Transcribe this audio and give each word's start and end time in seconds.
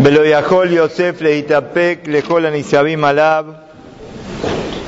Beloyahol 0.00 0.70
Yosef 0.70 1.20
Leitapek 1.20 2.06
Lejolan 2.06 2.54
Alab 3.02 3.46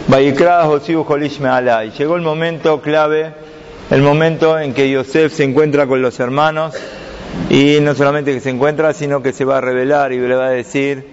Josiu 0.09 1.05
Jolish 1.05 1.41
Mealai. 1.41 1.91
Llegó 1.91 2.15
el 2.15 2.23
momento 2.23 2.81
clave, 2.81 3.35
el 3.91 4.03
momento 4.03 4.57
en 4.57 4.73
que 4.73 4.89
Yosef 4.89 5.33
se 5.33 5.43
encuentra 5.43 5.89
con 5.89 6.01
los 6.01 6.21
hermanos 6.21 6.77
y 7.49 7.79
no 7.81 7.97
solamente 7.97 8.33
que 8.33 8.39
se 8.39 8.51
encuentra, 8.51 8.93
sino 8.93 9.21
que 9.21 9.33
se 9.33 9.45
va 9.45 9.59
a 9.59 9.61
revelar 9.61 10.13
y 10.13 10.21
le 10.21 10.37
va 10.37 10.47
a 10.47 10.51
decir: 10.51 11.05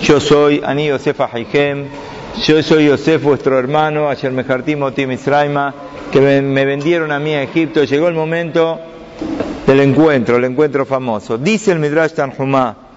Yo 0.00 0.20
soy 0.20 0.62
Ani 0.64 0.86
Yosef 0.86 1.20
Ahaihem, 1.20 1.86
yo 2.46 2.62
soy 2.62 2.86
Yosef 2.86 3.20
vuestro 3.20 3.58
hermano, 3.58 4.08
ayer 4.08 4.30
me 4.30 4.44
Tim 4.44 5.10
Israima, 5.10 5.74
que 6.12 6.20
me 6.20 6.64
vendieron 6.64 7.10
a 7.10 7.18
mí 7.18 7.34
a 7.34 7.42
Egipto. 7.42 7.82
Llegó 7.82 8.06
el 8.06 8.14
momento 8.14 8.78
del 9.66 9.80
encuentro, 9.80 10.36
el 10.36 10.44
encuentro 10.44 10.86
famoso. 10.86 11.36
Dice 11.36 11.72
el 11.72 11.80
Midrash 11.80 12.12
Tanjumá 12.12 12.89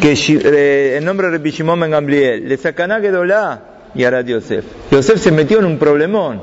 que 0.00 0.14
eh, 0.16 1.00
nombre 1.02 1.28
de 1.28 1.38
Rabbi 1.38 1.50
Shimon 1.50 1.80
Ben 1.80 1.90
Gamliel, 1.90 2.48
le 2.48 2.56
sacaná 2.56 3.00
Gedolá 3.00 3.60
y 3.94 4.04
hará 4.04 4.22
Yosef. 4.22 4.64
Yosef 4.90 5.20
se 5.20 5.30
metió 5.30 5.58
en 5.58 5.66
un 5.66 5.78
problemón, 5.78 6.42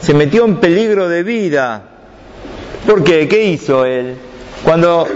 se 0.00 0.14
metió 0.14 0.44
en 0.44 0.56
peligro 0.56 1.08
de 1.08 1.22
vida. 1.22 1.82
¿Por 2.86 3.02
qué? 3.02 3.26
¿Qué 3.28 3.42
hizo 3.44 3.84
él? 3.84 4.14
Cuando 4.64 5.06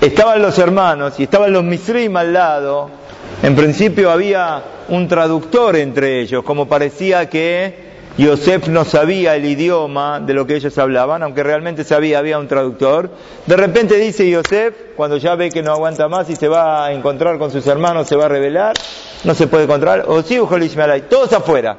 estaban 0.00 0.42
los 0.42 0.58
hermanos 0.58 1.18
y 1.18 1.24
estaban 1.24 1.52
los 1.52 1.64
Misrim 1.64 2.16
al 2.16 2.32
lado, 2.32 2.90
en 3.42 3.56
principio 3.56 4.10
había 4.10 4.62
un 4.88 5.08
traductor 5.08 5.76
entre 5.76 6.20
ellos, 6.20 6.44
como 6.44 6.68
parecía 6.68 7.28
que 7.28 7.95
Yosef 8.18 8.68
no 8.68 8.86
sabía 8.86 9.36
el 9.36 9.44
idioma 9.44 10.20
de 10.20 10.32
lo 10.32 10.46
que 10.46 10.56
ellos 10.56 10.76
hablaban, 10.78 11.22
aunque 11.22 11.42
realmente 11.42 11.84
sabía, 11.84 12.18
había 12.18 12.38
un 12.38 12.48
traductor. 12.48 13.10
De 13.46 13.56
repente 13.56 13.96
dice 13.96 14.28
Yosef, 14.30 14.74
cuando 14.96 15.18
ya 15.18 15.34
ve 15.34 15.50
que 15.50 15.62
no 15.62 15.72
aguanta 15.72 16.08
más 16.08 16.30
y 16.30 16.36
se 16.36 16.48
va 16.48 16.86
a 16.86 16.92
encontrar 16.92 17.38
con 17.38 17.50
sus 17.50 17.66
hermanos, 17.66 18.08
se 18.08 18.16
va 18.16 18.24
a 18.24 18.28
revelar, 18.28 18.74
no 19.24 19.34
se 19.34 19.46
puede 19.48 19.64
encontrar, 19.64 20.04
o 20.08 20.22
sí, 20.22 20.38
todos 21.10 21.32
afuera. 21.34 21.76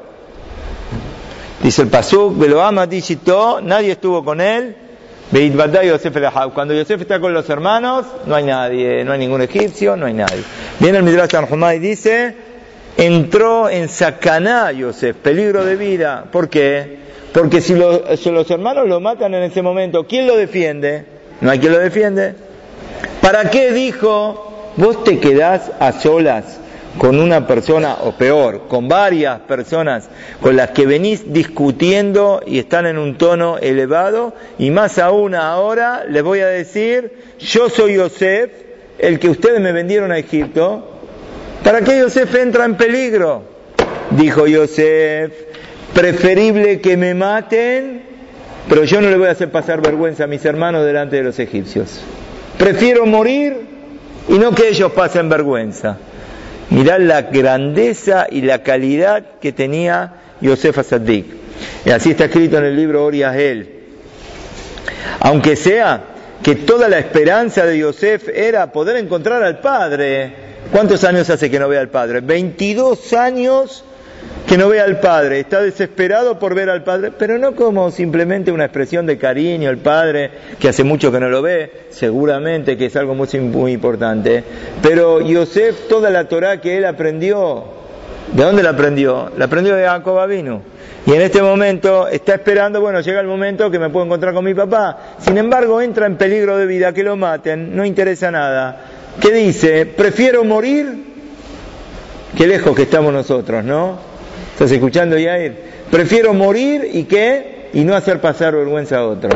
Dice 1.63 1.81
el 1.81 1.87
Pasuk, 1.87 2.37
Beloama 2.37 2.87
todo, 3.25 3.61
nadie 3.61 3.93
estuvo 3.93 4.23
con 4.23 4.39
él, 4.39 4.75
cuando 6.53 6.73
Yosef 6.73 7.01
está 7.01 7.19
con 7.19 7.33
los 7.33 7.49
hermanos, 7.49 8.05
no 8.25 8.35
hay 8.35 8.45
nadie, 8.45 9.03
no 9.03 9.11
hay 9.11 9.19
ningún 9.19 9.41
egipcio, 9.41 9.97
no 9.97 10.05
hay 10.05 10.13
nadie. 10.13 10.43
Viene 10.79 10.99
el 10.99 11.03
Midrash 11.03 11.31
Tanjumay 11.31 11.77
y 11.77 11.79
dice, 11.79 12.35
entró 12.97 13.69
en 13.69 13.87
Sacaná 13.87 14.71
Yosef, 14.71 15.15
peligro 15.17 15.63
de 15.63 15.75
vida. 15.75 16.25
¿Por 16.31 16.49
qué? 16.49 16.97
Porque 17.31 17.61
si, 17.61 17.75
los 17.75 18.51
hermanos 18.51 18.87
lo 18.87 18.99
matan 18.99 19.33
en 19.35 19.43
ese 19.43 19.61
momento, 19.61 20.07
¿quién 20.07 20.25
lo 20.25 20.35
defiende? 20.35 21.05
No 21.39 21.51
hay 21.51 21.59
quien 21.59 21.71
lo 21.71 21.79
defiende. 21.79 22.33
¿Para 23.21 23.51
qué 23.51 23.71
dijo, 23.71 24.71
vos 24.75 25.03
te 25.03 25.19
quedás 25.19 25.71
a 25.79 25.91
solas 25.91 26.59
con 26.97 27.19
una 27.19 27.45
persona, 27.45 27.97
o 28.03 28.13
peor, 28.13 28.67
con 28.67 28.87
varias 28.87 29.41
personas 29.41 30.09
con 30.41 30.55
las 30.55 30.71
que 30.71 30.87
venís 30.87 31.31
discutiendo 31.31 32.41
y 32.47 32.57
están 32.57 32.87
en 32.87 32.97
un 32.97 33.19
tono 33.19 33.59
elevado? 33.59 34.33
Y 34.57 34.71
más 34.71 34.97
aún 34.97 35.35
ahora 35.35 36.05
les 36.09 36.23
voy 36.23 36.39
a 36.39 36.47
decir, 36.47 37.11
yo 37.37 37.69
soy 37.69 37.97
Yosef, 37.97 38.49
el 38.97 39.19
que 39.19 39.29
ustedes 39.29 39.61
me 39.61 39.73
vendieron 39.73 40.11
a 40.11 40.17
Egipto, 40.17 40.96
¿Para 41.63 41.81
qué 41.81 41.99
Yosef 41.99 42.33
entra 42.35 42.65
en 42.65 42.75
peligro? 42.75 43.43
Dijo 44.11 44.47
Yosef, 44.47 45.31
preferible 45.93 46.79
que 46.79 46.95
me 46.95 47.13
maten, 47.13 48.03
pero 48.69 48.83
yo 48.83 49.01
no 49.01 49.09
le 49.09 49.17
voy 49.17 49.27
a 49.27 49.31
hacer 49.31 49.51
pasar 49.51 49.81
vergüenza 49.81 50.25
a 50.25 50.27
mis 50.27 50.45
hermanos 50.45 50.85
delante 50.85 51.17
de 51.17 51.23
los 51.23 51.39
egipcios. 51.39 52.01
Prefiero 52.57 53.05
morir 53.05 53.57
y 54.29 54.37
no 54.37 54.53
que 54.53 54.69
ellos 54.69 54.91
pasen 54.93 55.29
vergüenza. 55.29 55.97
Mirad 56.69 56.99
la 56.99 57.21
grandeza 57.23 58.27
y 58.29 58.41
la 58.41 58.63
calidad 58.63 59.23
que 59.41 59.51
tenía 59.51 60.13
Yosef 60.41 60.77
Asadik. 60.77 61.25
Y 61.85 61.89
así 61.91 62.11
está 62.11 62.25
escrito 62.25 62.57
en 62.57 62.65
el 62.65 62.75
libro 62.75 63.05
Oriahel. 63.05 63.69
Aunque 65.19 65.55
sea 65.55 66.01
que 66.43 66.55
toda 66.55 66.89
la 66.89 66.99
esperanza 66.99 67.65
de 67.65 67.77
Yosef 67.79 68.29
era 68.29 68.71
poder 68.71 68.97
encontrar 68.97 69.43
al 69.43 69.59
Padre, 69.59 70.46
¿Cuántos 70.71 71.03
años 71.05 71.29
hace 71.29 71.49
que 71.49 71.59
no 71.59 71.69
ve 71.69 71.77
al 71.77 71.89
Padre? 71.89 72.19
22 72.19 73.13
años 73.13 73.85
que 74.47 74.57
no 74.57 74.67
ve 74.67 74.81
al 74.81 74.99
Padre. 74.99 75.39
Está 75.39 75.61
desesperado 75.61 76.39
por 76.39 76.55
ver 76.55 76.69
al 76.69 76.83
Padre, 76.83 77.11
pero 77.17 77.37
no 77.37 77.55
como 77.55 77.89
simplemente 77.89 78.51
una 78.51 78.65
expresión 78.65 79.05
de 79.05 79.17
cariño 79.17 79.69
al 79.69 79.77
Padre, 79.77 80.29
que 80.59 80.67
hace 80.67 80.83
mucho 80.83 81.11
que 81.11 81.19
no 81.19 81.29
lo 81.29 81.41
ve, 81.41 81.87
seguramente 81.89 82.77
que 82.77 82.87
es 82.87 82.95
algo 82.97 83.15
muy, 83.15 83.27
muy 83.39 83.71
importante. 83.71 84.43
Pero 84.81 85.21
Yosef, 85.21 85.87
toda 85.87 86.09
la 86.09 86.27
Torah 86.27 86.59
que 86.59 86.77
él 86.77 86.85
aprendió, 86.85 87.63
¿de 88.33 88.43
dónde 88.43 88.61
la 88.61 88.71
aprendió? 88.71 89.31
La 89.37 89.45
aprendió 89.45 89.75
de 89.75 89.85
Jacob 89.85 90.19
Avinu. 90.19 90.61
Y 91.05 91.13
en 91.13 91.21
este 91.21 91.41
momento 91.41 92.09
está 92.09 92.33
esperando, 92.33 92.81
bueno, 92.81 92.99
llega 92.99 93.21
el 93.21 93.27
momento 93.27 93.71
que 93.71 93.79
me 93.79 93.89
puedo 93.89 94.05
encontrar 94.05 94.33
con 94.33 94.43
mi 94.43 94.53
papá. 94.53 95.15
Sin 95.19 95.37
embargo, 95.37 95.81
entra 95.81 96.05
en 96.05 96.17
peligro 96.17 96.57
de 96.57 96.65
vida, 96.65 96.91
que 96.91 97.03
lo 97.03 97.15
maten, 97.15 97.73
no 97.73 97.85
interesa 97.85 98.29
nada 98.29 98.96
que 99.19 99.31
dice, 99.31 99.85
prefiero 99.85 100.43
morir, 100.43 101.05
que 102.35 102.47
lejos 102.47 102.75
que 102.75 102.83
estamos 102.83 103.13
nosotros, 103.13 103.63
¿no? 103.63 103.99
¿Estás 104.53 104.71
escuchando, 104.71 105.17
Yair? 105.17 105.55
Prefiero 105.91 106.33
morir 106.33 106.89
y 106.91 107.03
qué? 107.03 107.69
Y 107.73 107.83
no 107.83 107.95
hacer 107.95 108.21
pasar 108.21 108.55
vergüenza 108.55 108.97
a 108.97 109.07
otro. 109.07 109.29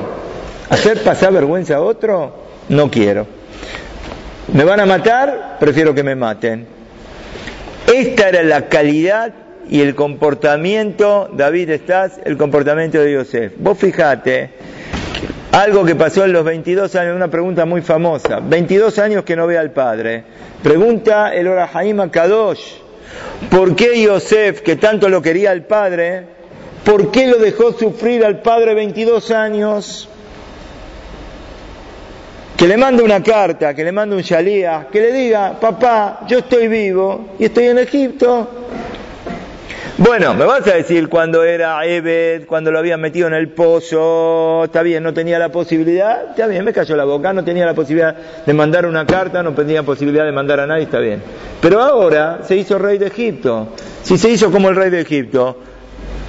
Hacer 0.69 1.01
pasar 1.03 1.33
vergüenza 1.33 1.75
a 1.75 1.81
otro, 1.81 2.35
no 2.69 2.89
quiero. 2.89 3.27
¿Me 4.53 4.63
van 4.63 4.79
a 4.79 4.85
matar? 4.85 5.57
Prefiero 5.59 5.93
que 5.93 6.03
me 6.03 6.15
maten. 6.15 6.65
Esta 7.93 8.29
era 8.29 8.43
la 8.43 8.67
calidad 8.67 9.33
y 9.69 9.81
el 9.81 9.95
comportamiento, 9.95 11.29
David, 11.33 11.69
estás, 11.69 12.19
el 12.25 12.37
comportamiento 12.37 12.99
de 12.99 13.13
Yosef. 13.13 13.53
Vos 13.57 13.77
fijate 13.77 14.49
algo 15.51 15.83
que 15.83 15.95
pasó 15.95 16.23
en 16.23 16.33
los 16.33 16.45
22 16.45 16.95
años, 16.95 17.15
una 17.15 17.29
pregunta 17.29 17.65
muy 17.65 17.81
famosa. 17.81 18.39
22 18.39 18.97
años 18.99 19.23
que 19.23 19.35
no 19.35 19.47
ve 19.47 19.57
al 19.57 19.71
padre. 19.71 20.23
Pregunta 20.63 21.33
el 21.33 21.47
Orahaim 21.47 22.09
Kadosh. 22.09 22.75
¿Por 23.49 23.75
qué 23.75 24.01
Yosef, 24.01 24.61
que 24.61 24.77
tanto 24.77 25.09
lo 25.09 25.21
quería 25.21 25.51
al 25.51 25.63
padre, 25.63 26.23
por 26.85 27.11
qué 27.11 27.27
lo 27.27 27.37
dejó 27.37 27.73
sufrir 27.73 28.23
al 28.23 28.41
padre 28.41 28.73
22 28.73 29.31
años? 29.31 30.07
Que 32.55 32.67
le 32.67 32.77
mande 32.77 33.03
una 33.03 33.21
carta, 33.21 33.73
que 33.73 33.83
le 33.83 33.91
mande 33.91 34.15
un 34.15 34.21
shalía, 34.21 34.87
que 34.91 35.01
le 35.01 35.11
diga, 35.11 35.59
papá, 35.59 36.21
yo 36.27 36.39
estoy 36.39 36.67
vivo 36.67 37.31
y 37.39 37.45
estoy 37.45 37.67
en 37.67 37.79
Egipto, 37.79 38.47
bueno, 40.03 40.33
me 40.33 40.45
vas 40.45 40.65
a 40.65 40.73
decir 40.73 41.09
cuando 41.09 41.43
era 41.43 41.85
Ebed, 41.85 42.47
cuando 42.47 42.71
lo 42.71 42.79
habían 42.79 42.99
metido 42.99 43.27
en 43.27 43.35
el 43.35 43.49
pozo, 43.49 44.63
está 44.63 44.81
bien, 44.81 45.03
no 45.03 45.13
tenía 45.13 45.37
la 45.37 45.49
posibilidad, 45.49 46.31
está 46.31 46.47
bien, 46.47 46.65
me 46.65 46.73
cayó 46.73 46.95
la 46.95 47.05
boca, 47.05 47.33
no 47.33 47.43
tenía 47.43 47.67
la 47.67 47.75
posibilidad 47.75 48.15
de 48.43 48.53
mandar 48.53 48.87
una 48.87 49.05
carta, 49.05 49.43
no 49.43 49.53
tenía 49.53 49.83
posibilidad 49.83 50.25
de 50.25 50.31
mandar 50.31 50.59
a 50.59 50.65
nadie, 50.65 50.83
está 50.83 50.97
bien. 50.97 51.21
Pero 51.61 51.81
ahora 51.81 52.39
se 52.43 52.55
hizo 52.55 52.79
rey 52.79 52.97
de 52.97 53.07
Egipto. 53.07 53.75
Si 54.01 54.17
se 54.17 54.31
hizo 54.31 54.51
como 54.51 54.69
el 54.69 54.75
rey 54.75 54.89
de 54.89 55.01
Egipto, 55.01 55.59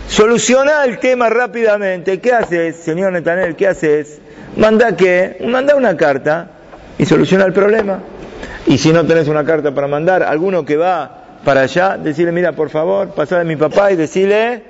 soluciona 0.07 0.85
el 0.85 0.99
tema 0.99 1.31
rápidamente. 1.31 2.21
¿Qué 2.21 2.33
haces, 2.33 2.77
señor 2.77 3.13
Netanel? 3.13 3.57
¿Qué 3.57 3.69
haces? 3.69 4.21
Manda 4.57 4.95
qué? 4.97 5.39
Manda 5.47 5.77
una 5.77 5.97
carta 5.97 6.51
y 6.99 7.07
soluciona 7.07 7.47
el 7.47 7.55
problema. 7.55 8.01
Y 8.67 8.77
si 8.77 8.93
no 8.93 9.07
tenés 9.07 9.29
una 9.29 9.45
carta 9.45 9.75
para 9.75 9.87
mandar, 9.87 10.23
alguno 10.23 10.67
que 10.67 10.77
va 10.77 11.22
para 11.45 11.63
allá, 11.63 11.97
decirle, 11.97 12.33
mira, 12.33 12.53
por 12.53 12.71
favor, 12.71 13.09
pasar 13.11 13.41
a 13.41 13.45
mi 13.45 13.57
papá 13.57 13.93
y 13.93 13.97
decirle 13.97 14.63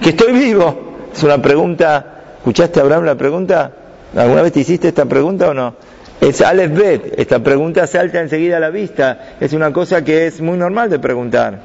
que 0.00 0.10
estoy 0.10 0.32
vivo. 0.32 0.94
Es 1.12 1.22
una 1.22 1.40
pregunta, 1.40 2.22
¿escuchaste 2.38 2.80
Abraham 2.80 3.04
la 3.04 3.14
pregunta? 3.14 3.72
¿Alguna 4.16 4.42
vez 4.42 4.52
te 4.52 4.60
hiciste 4.60 4.88
esta 4.88 5.04
pregunta 5.04 5.50
o 5.50 5.54
no? 5.54 5.74
Es 6.20 6.40
Aleph 6.40 6.72
Bet, 6.72 7.18
esta 7.18 7.40
pregunta 7.40 7.86
salta 7.86 8.20
enseguida 8.20 8.56
a 8.56 8.60
la 8.60 8.70
vista, 8.70 9.36
es 9.40 9.52
una 9.52 9.72
cosa 9.72 10.02
que 10.02 10.26
es 10.26 10.40
muy 10.40 10.56
normal 10.56 10.88
de 10.88 10.98
preguntar. 10.98 11.58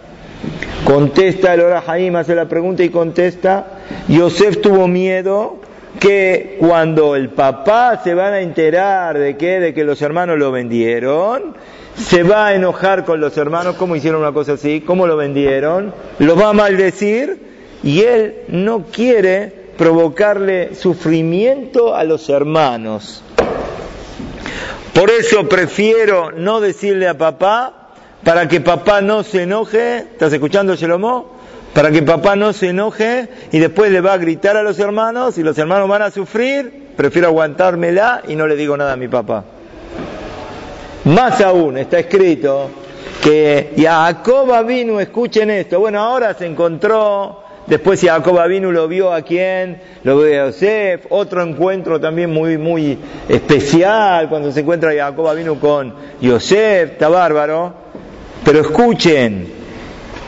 Contesta 0.83 1.53
el 1.53 1.61
Ora 1.61 1.81
Jaim, 1.81 2.15
hace 2.15 2.35
la 2.35 2.45
pregunta 2.45 2.83
y 2.83 2.89
contesta. 2.89 3.65
Yosef 4.07 4.59
tuvo 4.59 4.87
miedo 4.87 5.57
que 5.99 6.57
cuando 6.59 7.15
el 7.15 7.29
papá 7.29 8.01
se 8.03 8.13
van 8.13 8.33
a 8.33 8.39
enterar 8.39 9.17
de 9.17 9.37
que, 9.37 9.59
de 9.59 9.73
que 9.73 9.83
los 9.83 10.01
hermanos 10.01 10.37
lo 10.37 10.51
vendieron, 10.51 11.55
se 12.05 12.23
va 12.23 12.47
a 12.47 12.55
enojar 12.55 13.05
con 13.05 13.21
los 13.21 13.37
hermanos, 13.37 13.75
¿cómo 13.75 13.95
hicieron 13.95 14.21
una 14.21 14.31
cosa 14.31 14.53
así? 14.53 14.81
¿Cómo 14.81 15.07
lo 15.07 15.15
vendieron? 15.15 15.93
Lo 16.19 16.35
va 16.35 16.49
a 16.49 16.53
maldecir 16.53 17.39
y 17.83 18.01
él 18.01 18.35
no 18.47 18.85
quiere 18.91 19.61
provocarle 19.77 20.75
sufrimiento 20.75 21.95
a 21.95 22.03
los 22.03 22.29
hermanos. 22.29 23.23
Por 24.93 25.09
eso 25.09 25.47
prefiero 25.47 26.31
no 26.31 26.59
decirle 26.59 27.07
a 27.07 27.17
papá, 27.17 27.89
para 28.23 28.47
que 28.47 28.61
papá 28.61 29.01
no 29.01 29.23
se 29.23 29.43
enoje, 29.43 29.97
¿estás 29.97 30.31
escuchando 30.33 30.75
Shelomo? 30.75 31.39
Para 31.73 31.89
que 31.89 32.03
papá 32.03 32.35
no 32.35 32.53
se 32.53 32.69
enoje 32.69 33.29
y 33.51 33.59
después 33.59 33.91
le 33.91 34.01
va 34.01 34.13
a 34.13 34.17
gritar 34.17 34.57
a 34.57 34.63
los 34.63 34.77
hermanos 34.77 35.37
y 35.37 35.43
los 35.43 35.57
hermanos 35.57 35.87
van 35.87 36.01
a 36.01 36.11
sufrir, 36.11 36.89
prefiero 36.97 37.29
aguantármela 37.29 38.23
y 38.27 38.35
no 38.35 38.45
le 38.45 38.55
digo 38.55 38.75
nada 38.75 38.93
a 38.93 38.97
mi 38.97 39.07
papá. 39.07 39.45
Más 41.05 41.41
aún, 41.41 41.79
está 41.79 41.97
escrito 41.97 42.69
que 43.23 43.73
Jacob 43.75 44.63
vino, 44.67 44.99
escuchen 44.99 45.49
esto, 45.49 45.79
bueno, 45.79 45.99
ahora 45.99 46.35
se 46.35 46.45
encontró, 46.45 47.41
después 47.65 47.99
Jacob 48.01 48.39
vino 48.47 48.71
lo 48.71 48.87
vio 48.87 49.11
a 49.11 49.23
quién, 49.23 49.81
lo 50.03 50.19
vio 50.19 50.43
a 50.43 50.45
Yosef, 50.47 51.07
otro 51.09 51.41
encuentro 51.41 51.99
también 51.99 52.29
muy, 52.31 52.59
muy 52.59 52.99
especial, 53.27 54.29
cuando 54.29 54.51
se 54.51 54.59
encuentra 54.59 54.93
Jacob 54.93 55.35
vino 55.35 55.59
con 55.59 55.95
Yosef, 56.21 56.91
está 56.91 57.09
bárbaro, 57.09 57.73
pero 58.45 58.61
escuchen, 58.61 59.51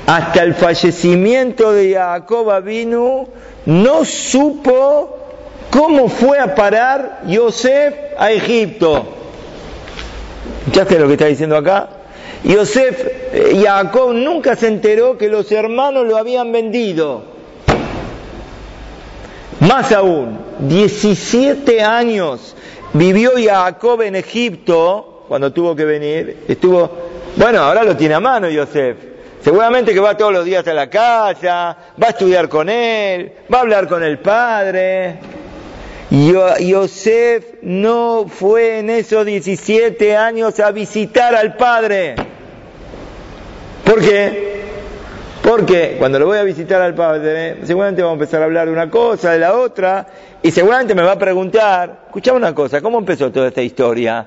hasta 0.08 0.42
el 0.42 0.56
fallecimiento 0.56 1.72
de 1.72 1.94
Jacob 1.94 2.64
vino, 2.64 3.28
no 3.68 4.06
supo 4.06 5.20
cómo 5.70 6.10
fue 6.10 6.40
a 6.40 6.56
parar 6.56 7.22
Yosef 7.28 7.94
a 8.18 8.32
Egipto. 8.32 9.23
¿Escuchaste 10.60 11.00
lo 11.00 11.08
que 11.08 11.14
está 11.14 11.26
diciendo 11.26 11.58
acá? 11.58 11.90
Yosef, 12.44 13.06
eh, 13.34 13.62
Jacob 13.64 14.14
nunca 14.14 14.56
se 14.56 14.68
enteró 14.68 15.18
que 15.18 15.30
los 15.30 15.52
hermanos 15.52 16.06
lo 16.06 16.18
habían 16.18 16.52
vendido. 16.52 17.24
Más 19.62 19.92
aún, 19.94 20.40
17 20.60 21.82
años 21.82 22.56
vivió 22.94 23.32
Jacob 23.38 24.02
en 24.02 24.16
Egipto 24.16 25.24
cuando 25.28 25.54
tuvo 25.54 25.76
que 25.76 25.86
venir. 25.86 26.44
Estuvo, 26.48 26.90
bueno, 27.38 27.62
ahora 27.62 27.84
lo 27.84 27.96
tiene 27.96 28.16
a 28.16 28.20
mano 28.20 28.50
Yosef. 28.50 28.98
Seguramente 29.42 29.94
que 29.94 30.00
va 30.00 30.16
todos 30.16 30.34
los 30.34 30.46
días 30.46 30.68
a 30.68 30.74
la 30.74 30.90
casa, 30.90 31.78
va 32.02 32.08
a 32.08 32.10
estudiar 32.10 32.48
con 32.48 32.70
él, 32.70 33.32
va 33.54 33.60
a 33.60 33.62
hablar 33.62 33.88
con 33.88 34.04
el 34.04 34.20
padre. 34.20 35.20
Yosef 36.14 37.56
no 37.64 38.28
fue 38.28 38.78
en 38.78 38.92
esos 38.92 39.26
17 39.26 40.16
años 40.16 40.60
a 40.60 40.70
visitar 40.72 41.34
al 41.34 41.58
padre. 41.58 42.14
¿Por 43.84 44.00
qué? 44.00 44.54
Porque 45.42 45.96
cuando 45.98 46.20
lo 46.20 46.28
voy 46.28 46.38
a 46.38 46.44
visitar 46.44 46.84
al 46.84 46.94
padre, 46.94 47.58
seguramente 47.66 48.04
vamos 48.04 48.14
a 48.14 48.22
empezar 48.22 48.44
a 48.44 48.46
hablar 48.46 48.68
de 48.68 48.74
una 48.74 48.92
cosa, 48.92 49.32
de 49.32 49.40
la 49.40 49.58
otra, 49.58 50.06
y 50.44 50.52
seguramente 50.52 50.94
me 50.94 51.02
va 51.02 51.14
a 51.14 51.18
preguntar, 51.18 52.04
escuchame 52.06 52.38
una 52.38 52.54
cosa, 52.54 52.80
¿cómo 52.80 53.00
empezó 53.00 53.32
toda 53.32 53.48
esta 53.48 53.64
historia? 53.64 54.24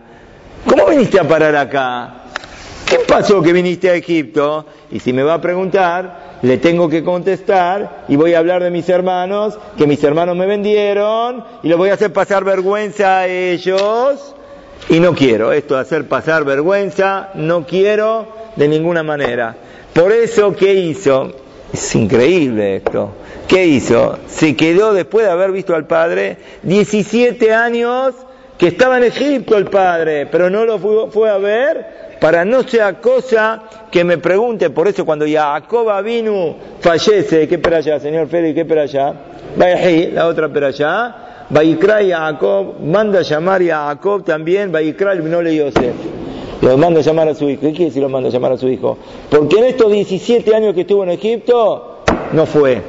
¿Cómo 0.69 0.87
viniste 0.87 1.21
a 1.21 1.25
parar 1.29 1.55
acá? 1.55 2.15
¿Qué 2.85 2.99
pasó 3.07 3.41
que 3.41 3.53
viniste 3.53 3.89
a 3.91 3.95
Egipto? 3.95 4.67
Y 4.91 4.99
si 4.99 5.13
me 5.13 5.23
va 5.23 5.35
a 5.35 5.41
preguntar, 5.41 6.26
le 6.43 6.59
tengo 6.59 6.89
que 6.89 7.03
contestar 7.03 8.05
y 8.09 8.17
voy 8.17 8.35
a 8.35 8.39
hablar 8.39 8.63
de 8.63 8.71
mis 8.71 8.89
hermanos, 8.89 9.59
que 9.77 9.87
mis 9.87 10.03
hermanos 10.05 10.37
me 10.37 10.47
vendieron 10.47 11.45
y 11.63 11.69
lo 11.69 11.79
voy 11.79 11.91
a 11.91 11.95
hacer 11.95 12.13
pasar 12.13 12.45
vergüenza 12.45 13.21
a 13.21 13.27
ellos. 13.27 14.35
Y 14.89 15.01
no 15.01 15.15
quiero 15.15 15.53
esto 15.53 15.75
de 15.75 15.81
hacer 15.81 16.07
pasar 16.07 16.45
vergüenza, 16.45 17.31
no 17.35 17.67
quiero 17.67 18.29
de 18.55 18.69
ninguna 18.69 19.03
manera. 19.03 19.57
Por 19.93 20.13
eso, 20.13 20.55
¿qué 20.55 20.75
hizo? 20.75 21.33
Es 21.73 21.95
increíble 21.95 22.77
esto. 22.77 23.11
¿Qué 23.49 23.67
hizo? 23.67 24.19
Se 24.29 24.55
quedó 24.55 24.93
después 24.93 25.27
de 25.27 25.33
haber 25.33 25.53
visto 25.53 25.75
al 25.75 25.87
padre 25.87 26.37
17 26.63 27.53
años 27.53 28.15
que 28.59 28.69
estaba 28.69 28.99
en 28.99 29.05
Egipto 29.05 29.57
el 29.57 29.67
padre, 29.67 30.27
pero 30.27 30.51
no 30.51 30.65
lo 30.65 30.79
fue 31.11 31.31
a 31.31 31.39
ver 31.39 32.06
para 32.21 32.45
no 32.45 32.63
sea 32.63 32.95
cosa 32.95 33.63
que 33.91 34.05
me 34.05 34.19
pregunte, 34.19 34.71
por 34.71 34.89
eso 34.89 35.05
cuando 35.05 35.27
Jacob 35.27 36.03
vino 36.03 36.57
fallece, 36.81 37.47
¿qué 37.47 37.59
para 37.59 37.79
allá, 37.79 38.01
señor 38.01 38.29
Félix? 38.29 38.55
¿Qué 38.55 38.65
para 38.65 38.83
allá? 38.83 39.15
La 40.13 40.27
otra 40.27 40.49
para 40.49 40.69
allá. 40.69 41.17
Vaikra 41.49 41.99
Jacob, 42.03 42.81
manda 42.81 43.21
a 43.21 43.23
llamar 43.23 43.63
a 43.63 43.87
Jacob 43.89 44.25
también, 44.25 44.73
Vaikra 44.73 45.15
no 45.15 45.43
le 45.43 45.57
Yosef. 45.57 45.95
Lo 46.63 46.77
manda 46.79 47.01
a 47.01 47.03
llamar 47.03 47.29
a 47.29 47.35
su 47.35 47.49
hijo. 47.49 47.61
¿Qué 47.61 47.71
quiere 47.71 47.85
decir 47.87 48.03
lo 48.03 48.09
manda 48.09 48.29
a 48.29 48.33
llamar 48.33 48.53
a 48.53 48.57
su 48.57 48.69
hijo? 48.69 48.97
Porque 49.31 49.59
en 49.59 49.65
estos 49.65 49.93
17 49.93 50.55
años 50.55 50.75
que 50.75 50.81
estuvo 50.81 51.05
en 51.05 51.11
Egipto, 51.11 52.03
no 52.33 52.47
fue. 52.47 52.83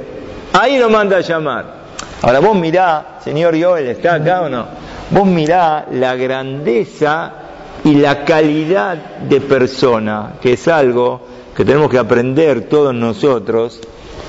Ahí 0.53 0.79
lo 0.79 0.89
manda 0.89 1.17
a 1.17 1.21
llamar. 1.21 1.77
Ahora 2.21 2.39
vos 2.39 2.55
mirá, 2.55 3.19
señor 3.23 3.61
Joel, 3.61 3.87
¿está 3.87 4.15
acá 4.15 4.41
o 4.41 4.49
no? 4.49 4.65
Vos 5.11 5.25
mirá 5.27 5.85
la 5.91 6.15
grandeza 6.15 7.46
y 7.87 7.95
la 7.95 8.25
calidad 8.25 8.97
de 9.29 9.39
persona, 9.39 10.33
que 10.41 10.53
es 10.53 10.67
algo 10.67 11.21
que 11.55 11.63
tenemos 11.63 11.89
que 11.89 11.97
aprender 11.97 12.67
todos 12.67 12.93
nosotros, 12.93 13.79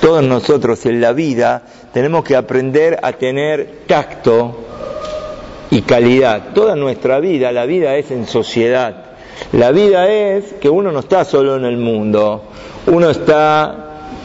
todos 0.00 0.22
nosotros 0.22 0.86
en 0.86 1.00
la 1.00 1.12
vida, 1.12 1.62
tenemos 1.92 2.22
que 2.22 2.36
aprender 2.36 3.00
a 3.02 3.14
tener 3.14 3.80
tacto 3.88 4.60
y 5.70 5.82
calidad. 5.82 6.52
Toda 6.54 6.76
nuestra 6.76 7.18
vida, 7.18 7.50
la 7.50 7.66
vida 7.66 7.96
es 7.96 8.12
en 8.12 8.28
sociedad. 8.28 8.94
La 9.50 9.72
vida 9.72 10.08
es 10.08 10.52
que 10.60 10.70
uno 10.70 10.92
no 10.92 11.00
está 11.00 11.24
solo 11.24 11.56
en 11.56 11.64
el 11.64 11.78
mundo, 11.78 12.44
uno 12.86 13.10
está 13.10 13.74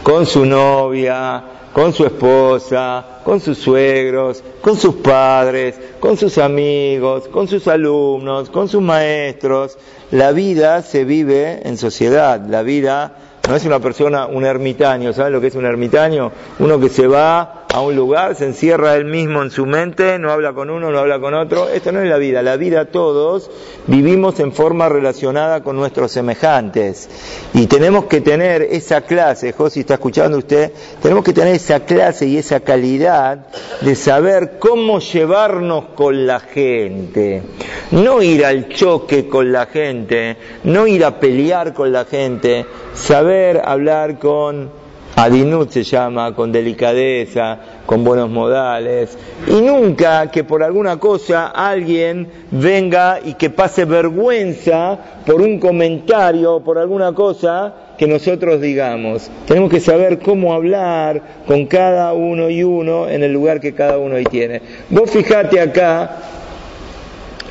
con 0.04 0.28
su 0.28 0.46
novia, 0.46 1.44
con 1.74 1.92
su 1.92 2.06
esposa, 2.06 3.04
con 3.26 3.40
sus 3.40 3.58
suegros, 3.58 4.44
con 4.62 4.78
sus 4.78 4.96
padres, 4.96 5.76
con 6.00 6.16
sus 6.16 6.38
amigos, 6.38 7.28
con 7.28 7.48
sus 7.48 7.68
alumnos, 7.68 8.50
con 8.50 8.70
sus 8.70 8.82
maestros. 8.82 9.78
La 10.12 10.32
vida 10.32 10.84
se 10.84 11.04
vive 11.04 11.68
en 11.68 11.78
sociedad, 11.78 12.40
la 12.48 12.62
vida 12.62 13.16
no 13.50 13.56
es 13.56 13.66
una 13.66 13.80
persona, 13.80 14.28
un 14.28 14.46
ermitaño, 14.46 15.12
¿sabes 15.12 15.34
lo 15.34 15.42
que 15.42 15.48
es 15.48 15.56
un 15.56 15.66
ermitaño? 15.66 16.32
Uno 16.60 16.80
que 16.80 16.90
se 16.90 17.08
va 17.08 17.63
a 17.74 17.82
un 17.82 17.96
lugar, 17.96 18.36
se 18.36 18.46
encierra 18.46 18.96
él 18.96 19.06
mismo 19.06 19.42
en 19.42 19.50
su 19.50 19.66
mente, 19.66 20.20
no 20.20 20.32
habla 20.32 20.54
con 20.54 20.70
uno, 20.70 20.92
no 20.92 21.00
habla 21.00 21.20
con 21.20 21.34
otro. 21.34 21.68
Esto 21.70 21.92
no 21.92 22.02
es 22.02 22.08
la 22.08 22.18
vida, 22.18 22.44
la 22.44 22.56
vida 22.56 22.86
todos 22.86 23.50
vivimos 23.88 24.40
en 24.40 24.54
forma 24.54 24.90
relacionada 24.90 25.64
con 25.64 25.76
nuestros 25.76 26.12
semejantes. 26.12 27.10
Y 27.52 27.66
tenemos 27.66 28.06
que 28.06 28.22
tener 28.22 28.62
esa 28.62 29.02
clase, 29.02 29.54
José 29.54 29.80
está 29.80 29.96
escuchando 29.96 30.38
usted, 30.38 30.72
tenemos 31.02 31.24
que 31.24 31.34
tener 31.34 31.56
esa 31.56 31.80
clase 31.80 32.28
y 32.28 32.38
esa 32.38 32.60
calidad 32.60 33.48
de 33.82 33.96
saber 33.96 34.60
cómo 34.60 35.00
llevarnos 35.00 35.86
con 35.96 36.28
la 36.28 36.42
gente. 36.42 37.42
No 37.90 38.22
ir 38.22 38.46
al 38.46 38.70
choque 38.70 39.28
con 39.28 39.52
la 39.52 39.66
gente, 39.66 40.38
no 40.64 40.86
ir 40.86 41.04
a 41.04 41.20
pelear 41.20 41.74
con 41.74 41.92
la 41.92 42.06
gente, 42.06 42.68
saber 42.94 43.64
hablar 43.66 44.20
con 44.20 44.83
adinut 45.16 45.70
se 45.70 45.84
llama, 45.84 46.34
con 46.34 46.52
delicadeza, 46.52 47.60
con 47.86 48.04
buenos 48.04 48.30
modales, 48.30 49.18
y 49.48 49.62
nunca 49.62 50.32
que 50.32 50.44
por 50.44 50.64
alguna 50.64 50.98
cosa 50.98 51.48
alguien 51.48 52.28
venga 52.52 53.20
y 53.24 53.36
que 53.36 53.50
pase 53.50 53.86
vergüenza 53.86 54.98
por 55.26 55.42
un 55.42 55.60
comentario 55.60 56.56
o 56.56 56.64
por 56.64 56.78
alguna 56.78 57.14
cosa 57.14 57.74
que 57.98 58.08
nosotros 58.08 58.60
digamos. 58.62 59.30
Tenemos 59.48 59.70
que 59.70 59.80
saber 59.80 60.20
cómo 60.20 60.54
hablar 60.54 61.44
con 61.46 61.68
cada 61.68 62.14
uno 62.14 62.50
y 62.50 62.64
uno 62.64 63.08
en 63.08 63.24
el 63.24 63.32
lugar 63.32 63.60
que 63.60 63.74
cada 63.74 63.98
uno 63.98 64.16
ahí 64.16 64.26
tiene. 64.26 64.62
Vos 64.90 65.12
fijate 65.12 65.60
acá, 65.60 66.18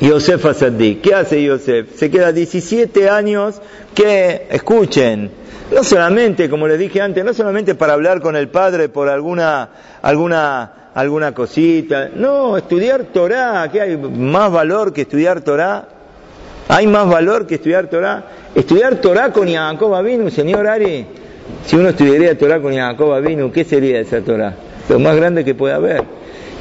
Yosef 0.01 0.45
Asadí, 0.45 0.95
¿qué 0.95 1.13
hace 1.13 1.41
Yosef? 1.41 1.95
Se 1.95 2.11
queda 2.11 2.33
17 2.33 3.09
años 3.09 3.61
que, 3.95 4.47
escuchen, 4.49 5.31
no 5.71 5.83
solamente, 5.83 6.49
como 6.49 6.67
les 6.67 6.79
dije 6.79 7.01
antes, 7.01 7.23
no 7.23 7.33
solamente 7.33 7.75
para 7.75 7.93
hablar 7.93 8.21
con 8.21 8.35
el 8.35 8.49
Padre 8.49 8.89
por 8.89 9.09
alguna, 9.09 9.69
alguna, 10.01 10.89
alguna 10.93 11.33
cosita, 11.33 12.09
no, 12.13 12.57
estudiar 12.57 13.05
Torah, 13.13 13.69
¿qué 13.71 13.81
hay 13.81 13.97
más 13.97 14.51
valor 14.51 14.93
que 14.93 15.01
estudiar 15.01 15.41
Torah? 15.41 15.87
¿Hay 16.67 16.87
más 16.87 17.09
valor 17.09 17.45
que 17.45 17.55
estudiar 17.55 17.87
Torah? 17.87 18.23
Estudiar 18.55 18.95
Torah 18.97 19.31
con 19.31 19.51
Jacob 19.51 19.93
Avinu, 19.93 20.29
señor 20.29 20.67
Ari, 20.67 21.05
si 21.65 21.75
uno 21.75 21.89
estudiaría 21.89 22.37
Torah 22.37 22.61
con 22.61 22.73
Jacob 22.75 23.13
Avinu, 23.13 23.51
¿qué 23.51 23.63
sería 23.63 23.99
esa 23.99 24.21
Torah? 24.21 24.55
Lo 24.89 24.99
más 24.99 25.15
grande 25.15 25.43
que 25.43 25.55
puede 25.55 25.73
haber. 25.73 26.03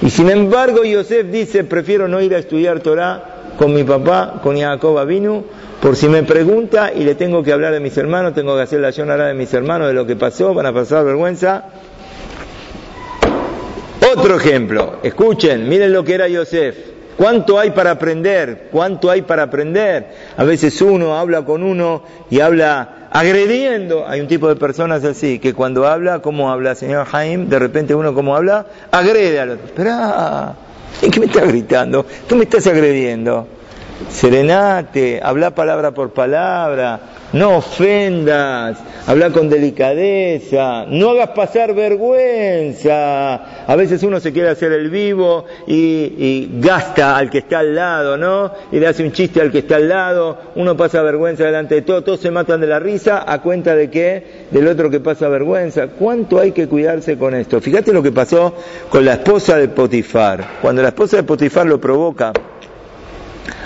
Y 0.00 0.10
sin 0.10 0.30
embargo, 0.30 0.84
Yosef 0.84 1.26
dice, 1.26 1.64
prefiero 1.64 2.08
no 2.08 2.20
ir 2.20 2.34
a 2.34 2.38
estudiar 2.38 2.80
Torah 2.80 3.31
con 3.62 3.72
mi 3.72 3.84
papá, 3.84 4.40
con 4.42 4.58
Jacob 4.58 4.98
Avinu, 4.98 5.44
por 5.80 5.94
si 5.94 6.08
me 6.08 6.24
pregunta 6.24 6.92
y 6.92 7.04
le 7.04 7.14
tengo 7.14 7.44
que 7.44 7.52
hablar 7.52 7.72
de 7.72 7.78
mis 7.78 7.96
hermanos, 7.96 8.34
tengo 8.34 8.56
que 8.56 8.62
hacer 8.62 8.80
la 8.80 8.88
ahora 8.88 9.28
de 9.28 9.34
mis 9.34 9.54
hermanos, 9.54 9.86
de 9.86 9.94
lo 9.94 10.04
que 10.04 10.16
pasó, 10.16 10.52
van 10.52 10.66
a 10.66 10.72
pasar 10.72 11.04
vergüenza. 11.04 11.66
Otro 14.16 14.34
ejemplo, 14.34 14.98
escuchen, 15.04 15.68
miren 15.68 15.92
lo 15.92 16.02
que 16.02 16.14
era 16.14 16.26
Yosef. 16.26 16.76
¿Cuánto 17.16 17.56
hay 17.56 17.70
para 17.70 17.92
aprender? 17.92 18.66
¿Cuánto 18.72 19.08
hay 19.08 19.22
para 19.22 19.44
aprender? 19.44 20.08
A 20.36 20.42
veces 20.42 20.82
uno 20.82 21.16
habla 21.16 21.44
con 21.44 21.62
uno 21.62 22.02
y 22.30 22.40
habla 22.40 23.06
agrediendo. 23.12 24.08
Hay 24.08 24.20
un 24.20 24.26
tipo 24.26 24.48
de 24.48 24.56
personas 24.56 25.04
así, 25.04 25.38
que 25.38 25.54
cuando 25.54 25.86
habla, 25.86 26.18
¿cómo 26.18 26.50
habla, 26.50 26.74
señor 26.74 27.06
Jaime? 27.06 27.46
De 27.46 27.60
repente 27.60 27.94
uno, 27.94 28.12
¿cómo 28.12 28.34
habla? 28.34 28.66
Agrede 28.90 29.38
al 29.38 29.50
otro. 29.50 29.66
Espera, 29.66 30.56
¿en 30.56 30.71
qué 31.10 31.20
me 31.20 31.26
estás 31.26 31.48
gritando? 31.48 32.06
Tú 32.28 32.36
me 32.36 32.44
estás 32.44 32.66
agrediendo. 32.66 33.46
serenate, 34.08 35.20
habla 35.22 35.54
palabra 35.54 35.92
por 35.92 36.12
palabra, 36.12 37.00
no 37.32 37.56
ofendas, 37.56 38.78
habla 39.06 39.30
con 39.30 39.48
delicadeza, 39.48 40.84
no 40.88 41.10
hagas 41.10 41.30
pasar 41.30 41.74
vergüenza. 41.74 43.66
A 43.66 43.76
veces 43.76 44.02
uno 44.02 44.20
se 44.20 44.32
quiere 44.32 44.50
hacer 44.50 44.72
el 44.72 44.90
vivo 44.90 45.44
y, 45.66 46.50
gasta 46.60 47.16
al 47.16 47.30
que 47.30 47.38
está 47.38 47.60
al 47.60 47.74
lado, 47.74 48.16
¿no? 48.16 48.52
Y 48.70 48.78
le 48.78 48.86
hace 48.86 49.02
un 49.02 49.12
chiste 49.12 49.40
al 49.40 49.50
que 49.50 49.58
está 49.58 49.76
al 49.76 49.88
lado, 49.88 50.38
uno 50.56 50.76
pasa 50.76 51.02
vergüenza 51.02 51.44
delante 51.44 51.76
de 51.76 51.82
todo, 51.82 52.02
todos 52.02 52.20
se 52.20 52.30
matan 52.30 52.60
de 52.60 52.66
la 52.66 52.78
risa 52.78 53.24
a 53.26 53.40
cuenta 53.40 53.74
de 53.74 53.90
que 53.90 54.46
del 54.50 54.66
otro 54.68 54.90
que 54.90 55.00
pasa 55.00 55.28
vergüenza. 55.28 55.88
¿Cuánto 55.88 56.38
hay 56.38 56.52
que 56.52 56.68
cuidarse 56.68 57.16
con 57.16 57.34
esto? 57.34 57.60
Fíjate 57.60 57.92
lo 57.92 58.02
que 58.02 58.12
pasó 58.12 58.54
con 58.88 59.04
la 59.04 59.14
esposa 59.14 59.56
de 59.56 59.68
Potifar. 59.68 60.58
Cuando 60.60 60.82
la 60.82 60.88
esposa 60.88 61.16
de 61.16 61.22
Potifar 61.22 61.66
lo 61.66 61.80
provoca, 61.80 62.32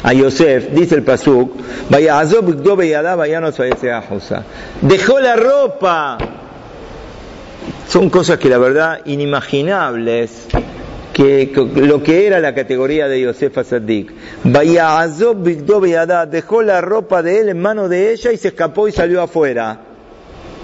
a 0.02 0.12
Yosef, 0.12 0.70
dice 0.70 0.94
el 0.94 1.02
Pasuk, 1.02 1.52
vaya 1.90 2.22
dejó 4.80 5.20
la 5.20 5.36
ropa. 5.36 6.18
Son 7.88 8.10
cosas 8.10 8.38
que 8.38 8.48
la 8.48 8.58
verdad 8.58 9.00
inimaginables, 9.04 10.46
que, 11.12 11.50
lo 11.76 12.02
que 12.02 12.26
era 12.26 12.40
la 12.40 12.54
categoría 12.54 13.08
de 13.08 13.20
Yosef 13.20 13.56
Asadik. 13.58 14.12
Vaya 14.44 15.02
dejó 16.26 16.62
la 16.62 16.80
ropa 16.80 17.22
de 17.22 17.40
él 17.40 17.48
en 17.48 17.60
mano 17.60 17.88
de 17.88 18.12
ella 18.12 18.32
y 18.32 18.36
se 18.36 18.48
escapó 18.48 18.88
y 18.88 18.92
salió 18.92 19.22
afuera. 19.22 19.78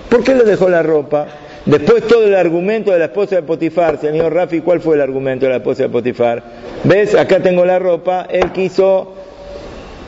¿Por 0.08 0.22
qué 0.22 0.34
le 0.34 0.44
dejó 0.44 0.68
la 0.68 0.82
ropa? 0.82 1.26
Después 1.64 2.06
todo 2.08 2.24
el 2.24 2.34
argumento 2.34 2.90
de 2.90 2.98
la 2.98 3.04
esposa 3.04 3.36
de 3.36 3.42
Potifar, 3.42 4.00
señor 4.00 4.34
Rafi, 4.34 4.60
¿cuál 4.60 4.80
fue 4.80 4.96
el 4.96 5.00
argumento 5.00 5.46
de 5.46 5.50
la 5.50 5.56
esposa 5.58 5.84
de 5.84 5.88
Potifar? 5.90 6.42
¿Ves? 6.82 7.14
Acá 7.14 7.38
tengo 7.40 7.64
la 7.64 7.78
ropa, 7.78 8.26
él 8.28 8.50
quiso 8.50 9.14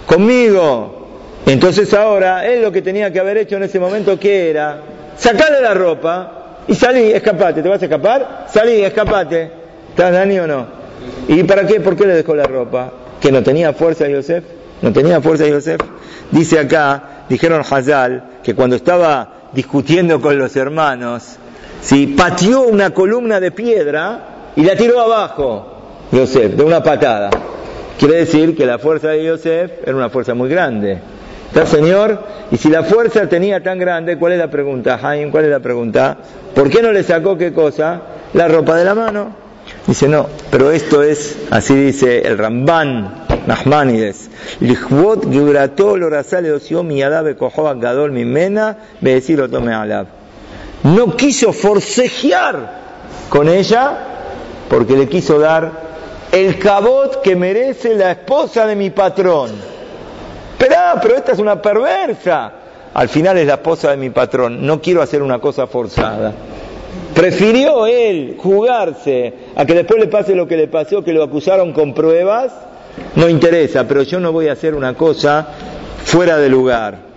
conmigo. 0.06 1.06
Entonces 1.46 1.94
ahora, 1.94 2.44
él 2.46 2.60
lo 2.60 2.72
que 2.72 2.82
tenía 2.82 3.12
que 3.12 3.20
haber 3.20 3.36
hecho 3.36 3.56
en 3.56 3.64
ese 3.64 3.78
momento, 3.78 4.18
¿qué 4.18 4.50
era? 4.50 4.80
Sacarle 5.16 5.60
la 5.60 5.74
ropa 5.74 6.62
y 6.66 6.74
salí, 6.74 7.12
escapate. 7.12 7.62
¿Te 7.62 7.68
vas 7.68 7.80
a 7.80 7.84
escapar? 7.84 8.46
Salí, 8.48 8.82
escapate. 8.82 9.50
¿Estás 9.90 10.12
Dani 10.12 10.38
o 10.40 10.46
no? 10.48 10.66
¿Y 11.28 11.44
para 11.44 11.66
qué? 11.66 11.80
¿Por 11.80 11.96
qué 11.96 12.06
le 12.06 12.14
dejó 12.14 12.34
la 12.34 12.46
ropa? 12.46 12.92
¿Que 13.20 13.30
no 13.30 13.44
tenía 13.44 13.72
fuerza 13.72 14.08
Yosef? 14.08 14.42
¿No 14.82 14.92
tenía 14.92 15.20
fuerza 15.20 15.46
Yosef? 15.46 15.80
Dice 16.32 16.58
acá, 16.58 17.26
dijeron 17.28 17.60
Hazal, 17.60 18.24
que 18.42 18.54
cuando 18.54 18.74
estaba 18.74 19.50
discutiendo 19.52 20.20
con 20.20 20.36
los 20.36 20.56
hermanos, 20.56 21.38
si 21.84 22.06
pateó 22.08 22.62
una 22.62 22.90
columna 22.90 23.40
de 23.40 23.50
piedra 23.50 24.52
y 24.56 24.64
la 24.64 24.74
tiró 24.74 25.00
abajo, 25.00 25.66
Yosef, 26.10 26.54
de 26.54 26.64
una 26.64 26.82
patada. 26.82 27.28
Quiere 27.98 28.16
decir 28.16 28.56
que 28.56 28.64
la 28.64 28.78
fuerza 28.78 29.10
de 29.10 29.22
Yosef 29.22 29.70
era 29.84 29.94
una 29.94 30.08
fuerza 30.08 30.34
muy 30.34 30.48
grande. 30.48 30.98
¿Está, 31.48 31.66
Señor? 31.66 32.18
Y 32.50 32.56
si 32.56 32.70
la 32.70 32.84
fuerza 32.84 33.28
tenía 33.28 33.62
tan 33.62 33.78
grande, 33.78 34.16
¿cuál 34.16 34.32
es 34.32 34.38
la 34.38 34.50
pregunta, 34.50 34.96
Jaime? 34.98 35.30
¿Cuál 35.30 35.44
es 35.44 35.50
la 35.50 35.60
pregunta? 35.60 36.16
¿Por 36.54 36.70
qué 36.70 36.82
no 36.82 36.90
le 36.90 37.02
sacó 37.02 37.36
qué 37.36 37.52
cosa? 37.52 38.00
La 38.32 38.48
ropa 38.48 38.76
de 38.76 38.84
la 38.84 38.94
mano. 38.94 39.36
Dice, 39.86 40.08
no, 40.08 40.26
pero 40.50 40.70
esto 40.70 41.02
es, 41.02 41.36
así 41.50 41.74
dice 41.74 42.26
el 42.26 42.38
Ramban, 42.38 43.26
Nachmanides. 43.46 44.30
Lichvot 44.60 45.30
gibrato 45.30 45.98
lorasale 45.98 46.50
ocio 46.50 46.82
miyadabe 46.82 47.36
kohoa 47.36 47.74
gadol 47.74 48.10
mimena, 48.10 48.78
decir 49.00 49.38
lo 49.38 49.48
tome 49.50 49.74
alab. 49.74 50.23
No 50.84 51.16
quiso 51.16 51.52
forcejear 51.52 52.82
con 53.28 53.48
ella 53.48 53.98
porque 54.68 54.96
le 54.96 55.08
quiso 55.08 55.38
dar 55.38 55.72
el 56.30 56.58
cabot 56.58 57.22
que 57.22 57.36
merece 57.36 57.94
la 57.94 58.12
esposa 58.12 58.66
de 58.66 58.76
mi 58.76 58.90
patrón. 58.90 59.50
Pero, 60.58 60.74
pero 61.00 61.16
esta 61.16 61.32
es 61.32 61.38
una 61.38 61.60
perversa. 61.60 62.52
Al 62.92 63.08
final 63.08 63.38
es 63.38 63.46
la 63.46 63.54
esposa 63.54 63.90
de 63.90 63.96
mi 63.96 64.10
patrón. 64.10 64.64
No 64.64 64.80
quiero 64.80 65.00
hacer 65.00 65.22
una 65.22 65.38
cosa 65.38 65.66
forzada. 65.66 66.32
Prefirió 67.14 67.86
él 67.86 68.36
jugarse 68.38 69.32
a 69.56 69.64
que 69.64 69.74
después 69.74 69.98
le 69.98 70.08
pase 70.08 70.34
lo 70.34 70.46
que 70.46 70.56
le 70.56 70.68
pasó, 70.68 71.02
que 71.02 71.12
lo 71.12 71.22
acusaron 71.22 71.72
con 71.72 71.94
pruebas. 71.94 72.52
No 73.16 73.28
interesa, 73.28 73.86
pero 73.88 74.02
yo 74.02 74.20
no 74.20 74.32
voy 74.32 74.48
a 74.48 74.52
hacer 74.52 74.74
una 74.74 74.94
cosa 74.94 75.46
fuera 76.04 76.36
de 76.36 76.48
lugar. 76.48 77.13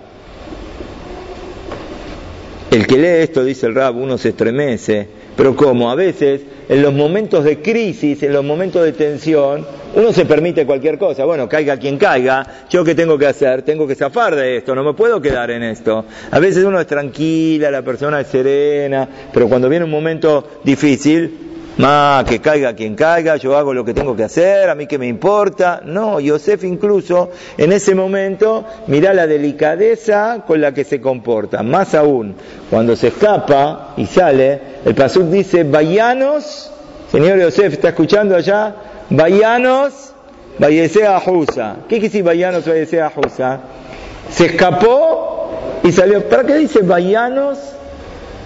El 2.70 2.86
que 2.86 2.98
lee 2.98 3.24
esto, 3.24 3.46
dice 3.46 3.66
el 3.66 3.76
rab, 3.76 3.96
uno 3.96 4.18
se 4.18 4.30
estremece. 4.30 5.08
Pero 5.38 5.56
como 5.56 5.90
a 5.90 5.96
veces 5.96 6.42
en 6.68 6.82
los 6.82 6.94
momentos 6.94 7.44
de 7.44 7.62
crisis, 7.62 8.22
en 8.24 8.34
los 8.34 8.44
momentos 8.44 8.84
de 8.84 8.92
tensión, 8.92 9.66
uno 9.96 10.12
se 10.12 10.26
permite 10.26 10.66
cualquier 10.66 10.98
cosa. 10.98 11.24
Bueno, 11.26 11.48
caiga 11.48 11.78
quien 11.78 11.98
caiga, 11.98 12.66
yo 12.70 12.84
qué 12.84 12.94
tengo 12.94 13.18
que 13.18 13.28
hacer, 13.28 13.62
tengo 13.62 13.88
que 13.88 13.96
zafar 13.96 14.36
de 14.36 14.58
esto, 14.58 14.76
no 14.76 14.84
me 14.84 14.94
puedo 14.94 15.22
quedar 15.22 15.50
en 15.52 15.64
esto. 15.64 16.04
A 16.30 16.40
veces 16.40 16.66
uno 16.66 16.80
es 16.80 16.88
tranquila, 16.88 17.72
la 17.72 17.84
persona 17.84 18.20
es 18.20 18.28
serena, 18.28 19.08
pero 19.32 19.48
cuando 19.48 19.70
viene 19.70 19.86
un 19.86 19.92
momento 19.92 20.60
difícil, 20.64 21.47
más 21.78 22.24
que 22.24 22.40
caiga 22.40 22.74
quien 22.74 22.96
caiga, 22.96 23.36
yo 23.36 23.56
hago 23.56 23.74
lo 23.74 23.86
que 23.86 23.94
tengo 23.94 24.16
que 24.16 24.24
hacer, 24.24 24.70
a 24.70 24.76
mí 24.76 24.88
que 24.88 24.98
me 24.98 25.08
importa. 25.08 25.82
No, 25.86 26.20
Yosef 26.20 26.64
incluso 26.64 27.30
en 27.58 27.72
ese 27.72 27.94
momento 27.94 28.66
mira 28.88 29.14
la 29.14 29.28
delicadeza 29.28 30.44
con 30.48 30.60
la 30.60 30.74
que 30.74 30.84
se 30.84 31.00
comporta. 31.00 31.62
Más 31.62 31.94
aún, 31.94 32.36
cuando 32.70 32.96
se 32.96 33.10
escapa 33.10 33.94
y 33.98 34.08
sale, 34.08 34.60
el 34.86 34.96
Pasuk 34.96 35.26
dice, 35.26 35.64
vayanos, 35.64 36.72
señor 37.12 37.40
Yosef, 37.40 37.74
¿está 37.74 37.90
escuchando 37.90 38.36
allá? 38.36 38.76
Vayanos, 39.10 40.14
vayesea 40.58 41.20
Jusa. 41.20 41.78
¿Qué 41.84 41.96
quiere 41.96 42.08
decir 42.08 42.24
vayanos, 42.24 42.66
vayesea 42.66 43.12
Jusa? 43.12 43.60
Se 44.32 44.48
escapó 44.48 45.80
y 45.84 45.92
salió. 45.92 46.28
¿Para 46.28 46.44
qué 46.44 46.56
dice 46.56 46.82
vayanos, 46.82 47.60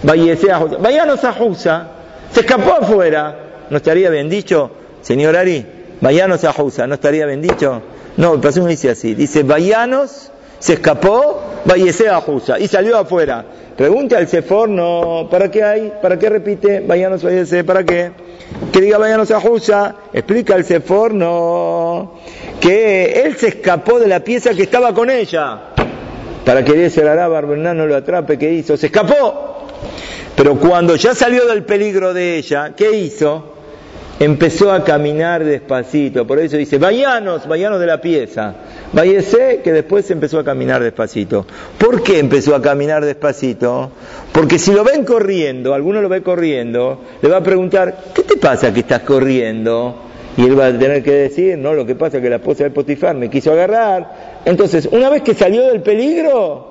vayesea 0.03 0.57
Jusa? 0.57 0.77
Vayanos 0.77 1.23
a 1.23 1.31
Jusa. 1.31 1.87
Se 2.33 2.41
escapó 2.41 2.73
afuera. 2.73 3.35
¿No 3.69 3.77
estaría 3.77 4.09
bien 4.09 4.29
dicho, 4.29 4.71
señor 5.01 5.35
Ari? 5.35 5.65
Vayanos 6.01 6.43
a. 6.43 6.87
¿No 6.87 6.95
estaría 6.95 7.25
bien 7.25 7.41
dicho? 7.41 7.81
No, 8.17 8.33
el 8.33 8.39
Pasuk 8.39 8.67
dice 8.67 8.89
así. 8.89 9.13
Dice 9.15 9.43
vayanos, 9.43 10.31
se 10.59 10.73
escapó, 10.73 11.41
vayesea 11.65 12.19
Jusa. 12.21 12.59
Y 12.59 12.67
salió 12.67 12.97
afuera. 12.97 13.45
Pregunte 13.77 14.15
al 14.15 14.27
Sefor, 14.27 14.69
no, 14.69 15.27
¿para 15.31 15.49
qué 15.49 15.63
hay? 15.63 15.93
¿Para 16.01 16.19
qué 16.19 16.29
repite? 16.29 16.81
Vayanos, 16.81 17.23
vayese, 17.23 17.63
¿para 17.63 17.83
qué? 17.83 18.11
Que 18.71 18.81
diga 18.81 18.97
vayanos 18.97 19.31
a 19.31 19.95
explica 20.13 20.55
al 20.55 20.65
Sefor, 20.65 21.13
no, 21.13 22.15
que 22.59 23.23
él 23.23 23.37
se 23.37 23.47
escapó 23.47 23.99
de 23.99 24.07
la 24.07 24.19
pieza 24.19 24.53
que 24.53 24.63
estaba 24.63 24.93
con 24.93 25.09
ella. 25.09 25.61
Para 26.45 26.63
que 26.65 26.85
ese 26.85 27.07
Araba 27.07 27.41
no 27.41 27.87
lo 27.87 27.95
atrape, 27.95 28.37
¿qué 28.37 28.51
hizo? 28.51 28.75
Se 28.75 28.87
escapó. 28.87 29.50
Pero 30.41 30.57
cuando 30.57 30.95
ya 30.95 31.13
salió 31.13 31.45
del 31.45 31.61
peligro 31.65 32.15
de 32.15 32.37
ella, 32.37 32.73
¿qué 32.75 32.97
hizo? 32.97 33.53
empezó 34.19 34.71
a 34.71 34.83
caminar 34.83 35.45
despacito. 35.45 36.25
Por 36.25 36.39
eso 36.39 36.57
dice, 36.57 36.79
vayanos, 36.79 37.47
vayanos 37.47 37.79
de 37.79 37.85
la 37.85 38.01
pieza. 38.01 38.55
Váyese, 38.91 39.61
que 39.63 39.71
después 39.71 40.09
empezó 40.09 40.39
a 40.39 40.43
caminar 40.43 40.81
despacito. 40.81 41.45
¿Por 41.77 42.01
qué 42.01 42.17
empezó 42.17 42.55
a 42.55 42.61
caminar 42.61 43.05
despacito? 43.05 43.91
Porque 44.31 44.57
si 44.57 44.71
lo 44.71 44.83
ven 44.83 45.05
corriendo, 45.05 45.75
alguno 45.75 46.01
lo 46.01 46.09
ve 46.09 46.23
corriendo, 46.23 47.01
le 47.21 47.29
va 47.29 47.37
a 47.37 47.43
preguntar, 47.43 47.95
¿qué 48.15 48.23
te 48.23 48.37
pasa 48.37 48.73
que 48.73 48.79
estás 48.79 49.01
corriendo? 49.01 49.95
Y 50.37 50.45
él 50.45 50.59
va 50.59 50.67
a 50.67 50.75
tener 50.75 51.03
que 51.03 51.11
decir, 51.11 51.55
no, 51.55 51.75
lo 51.75 51.85
que 51.85 51.93
pasa 51.93 52.17
es 52.17 52.23
que 52.23 52.31
la 52.31 52.37
esposa 52.37 52.63
de 52.63 52.71
Potifar 52.71 53.15
me 53.15 53.29
quiso 53.29 53.51
agarrar. 53.51 54.41
Entonces, 54.43 54.89
una 54.91 55.11
vez 55.11 55.21
que 55.21 55.35
salió 55.35 55.67
del 55.67 55.83
peligro, 55.83 56.70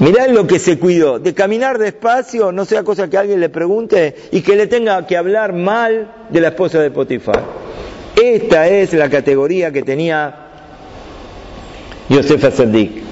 Mirá 0.00 0.26
lo 0.28 0.46
que 0.46 0.58
se 0.58 0.78
cuidó, 0.78 1.18
de 1.18 1.34
caminar 1.34 1.78
despacio, 1.78 2.52
no 2.52 2.64
sea 2.64 2.82
cosa 2.82 3.10
que 3.10 3.18
alguien 3.18 3.38
le 3.38 3.50
pregunte 3.50 4.16
y 4.32 4.40
que 4.40 4.56
le 4.56 4.66
tenga 4.66 5.06
que 5.06 5.14
hablar 5.14 5.52
mal 5.52 6.10
de 6.30 6.40
la 6.40 6.48
esposa 6.48 6.80
de 6.80 6.90
Potifar. 6.90 7.44
Esta 8.16 8.66
es 8.66 8.94
la 8.94 9.10
categoría 9.10 9.70
que 9.70 9.82
tenía 9.82 10.34
Yosef 12.08 12.56
Sadik. 12.56 13.02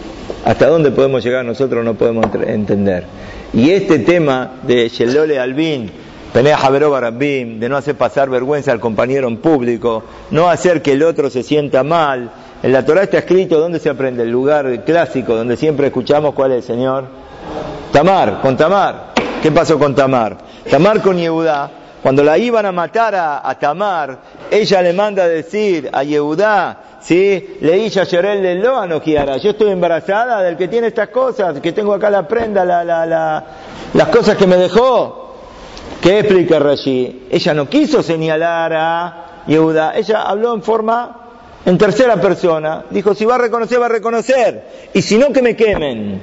Hasta 0.46 0.66
dónde 0.66 0.90
podemos 0.90 1.22
llegar 1.22 1.44
nosotros 1.44 1.84
no 1.84 1.94
podemos 1.94 2.24
entender. 2.46 3.04
Y 3.52 3.70
este 3.70 3.98
tema 3.98 4.60
de 4.62 4.88
Shelole 4.88 5.38
Albin, 5.38 5.90
Penea 6.32 6.56
Rabbim, 6.56 7.60
de 7.60 7.68
no 7.68 7.76
hacer 7.76 7.96
pasar 7.96 8.30
vergüenza 8.30 8.72
al 8.72 8.80
compañero 8.80 9.28
en 9.28 9.36
público, 9.38 10.04
no 10.30 10.48
hacer 10.48 10.80
que 10.80 10.92
el 10.92 11.02
otro 11.02 11.28
se 11.28 11.42
sienta 11.42 11.82
mal, 11.82 12.30
en 12.62 12.72
la 12.72 12.84
Torah 12.84 13.04
está 13.04 13.18
escrito, 13.18 13.60
¿dónde 13.60 13.78
se 13.78 13.88
aprende? 13.88 14.24
El 14.24 14.30
lugar 14.30 14.84
clásico 14.84 15.34
donde 15.34 15.56
siempre 15.56 15.86
escuchamos 15.86 16.34
cuál 16.34 16.52
es, 16.52 16.64
Señor. 16.64 17.04
Tamar, 17.92 18.40
con 18.40 18.56
Tamar. 18.56 19.12
¿Qué 19.42 19.52
pasó 19.52 19.78
con 19.78 19.94
Tamar? 19.94 20.36
Tamar 20.68 21.00
con 21.00 21.16
Yehudá. 21.16 21.70
Cuando 22.02 22.24
la 22.24 22.36
iban 22.36 22.66
a 22.66 22.72
matar 22.72 23.14
a, 23.14 23.56
Tamar, 23.58 24.18
ella 24.50 24.82
le 24.82 24.92
manda 24.92 25.24
a 25.24 25.28
decir 25.28 25.88
a 25.92 26.02
Yehudá, 26.02 26.78
¿sí? 27.00 27.58
Leí 27.60 27.90
Yerel 27.90 28.42
de 28.42 28.54
Loa 28.56 28.86
Yo 29.38 29.50
estoy 29.50 29.70
embarazada 29.70 30.42
del 30.42 30.56
que 30.56 30.68
tiene 30.68 30.88
estas 30.88 31.08
cosas, 31.08 31.60
que 31.60 31.72
tengo 31.72 31.94
acá 31.94 32.10
la 32.10 32.26
prenda, 32.26 32.64
la, 32.64 32.84
la, 32.84 33.06
la, 33.06 33.44
las 33.94 34.08
cosas 34.08 34.36
que 34.36 34.46
me 34.46 34.56
dejó. 34.56 35.34
¿Qué 36.00 36.20
explica 36.20 36.58
Rashi? 36.58 37.26
Ella 37.30 37.54
no 37.54 37.68
quiso 37.68 38.02
señalar 38.02 38.72
a 38.72 39.24
Yehuda, 39.46 39.96
ella 39.96 40.22
habló 40.22 40.54
en 40.54 40.62
forma 40.62 41.27
en 41.64 41.78
tercera 41.78 42.20
persona. 42.20 42.84
Dijo, 42.90 43.14
si 43.14 43.24
va 43.24 43.36
a 43.36 43.38
reconocer, 43.38 43.80
va 43.80 43.86
a 43.86 43.90
reconocer. 43.90 44.62
Y 44.94 45.02
si 45.02 45.18
no, 45.18 45.32
que 45.32 45.42
me 45.42 45.56
quemen. 45.56 46.20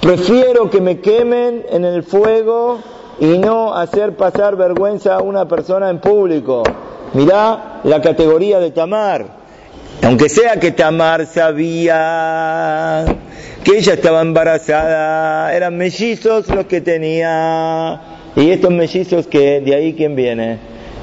Prefiero 0.00 0.68
que 0.70 0.80
me 0.80 1.00
quemen 1.00 1.64
en 1.70 1.84
el 1.84 2.02
fuego 2.02 2.78
y 3.18 3.38
no 3.38 3.74
hacer 3.74 4.16
pasar 4.16 4.56
vergüenza 4.56 5.16
a 5.16 5.22
una 5.22 5.46
persona 5.48 5.88
en 5.90 5.98
público. 5.98 6.62
Mirá 7.14 7.80
la 7.84 8.00
categoría 8.00 8.58
de 8.58 8.70
Tamar. 8.70 9.44
Aunque 10.02 10.28
sea 10.28 10.60
que 10.60 10.72
Tamar 10.72 11.26
sabía 11.26 13.04
que 13.62 13.78
ella 13.78 13.94
estaba 13.94 14.20
embarazada, 14.20 15.54
eran 15.54 15.76
mellizos 15.76 16.48
los 16.48 16.66
que 16.66 16.80
tenía. 16.80 18.00
Y 18.36 18.50
estos 18.50 18.70
mellizos 18.70 19.26
que, 19.26 19.60
de 19.60 19.74
ahí 19.74 19.94
quién 19.94 20.16
viene? 20.16 20.58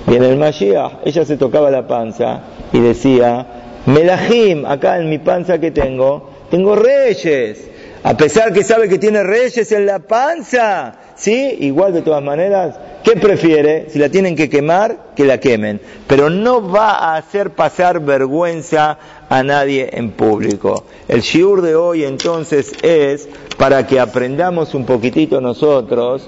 Viene 0.06 0.30
el 0.30 0.38
Mashiach. 0.38 1.00
Ella 1.06 1.26
se 1.26 1.38
tocaba 1.38 1.72
la 1.72 1.88
panza 1.88 2.42
y 2.74 2.80
decía, 2.80 3.48
Melahim, 3.86 4.66
acá 4.66 5.00
en 5.00 5.10
mi 5.10 5.18
panza 5.18 5.60
que 5.60 5.72
tengo, 5.72 6.30
tengo 6.50 6.76
reyes. 6.76 7.68
A 8.04 8.18
pesar 8.18 8.52
que 8.52 8.64
sabe 8.64 8.90
que 8.90 8.98
tiene 8.98 9.22
reyes 9.24 9.72
en 9.72 9.86
la 9.86 10.00
panza, 10.00 10.96
¿sí? 11.16 11.58
Igual 11.60 11.94
de 11.94 12.02
todas 12.02 12.24
maneras, 12.24 12.76
¿qué 13.04 13.12
prefiere? 13.12 13.90
Si 13.90 14.00
la 14.00 14.10
tienen 14.10 14.36
que 14.36 14.50
quemar, 14.50 15.12
que 15.16 15.24
la 15.24 15.40
quemen. 15.40 15.80
Pero 16.08 16.30
no 16.32 16.68
va 16.68 16.92
a 16.92 17.16
hacer 17.16 17.52
pasar 17.52 18.00
vergüenza 18.00 18.98
a 19.30 19.44
nadie 19.44 19.90
en 19.94 20.12
público. 20.12 20.86
El 21.08 21.22
shiur 21.22 21.62
de 21.62 21.76
hoy 21.76 22.04
entonces 22.04 22.72
es 22.82 23.30
para 23.58 23.86
que 23.86 24.00
aprendamos 24.00 24.74
un 24.74 24.86
poquitito 24.86 25.40
nosotros 25.40 26.28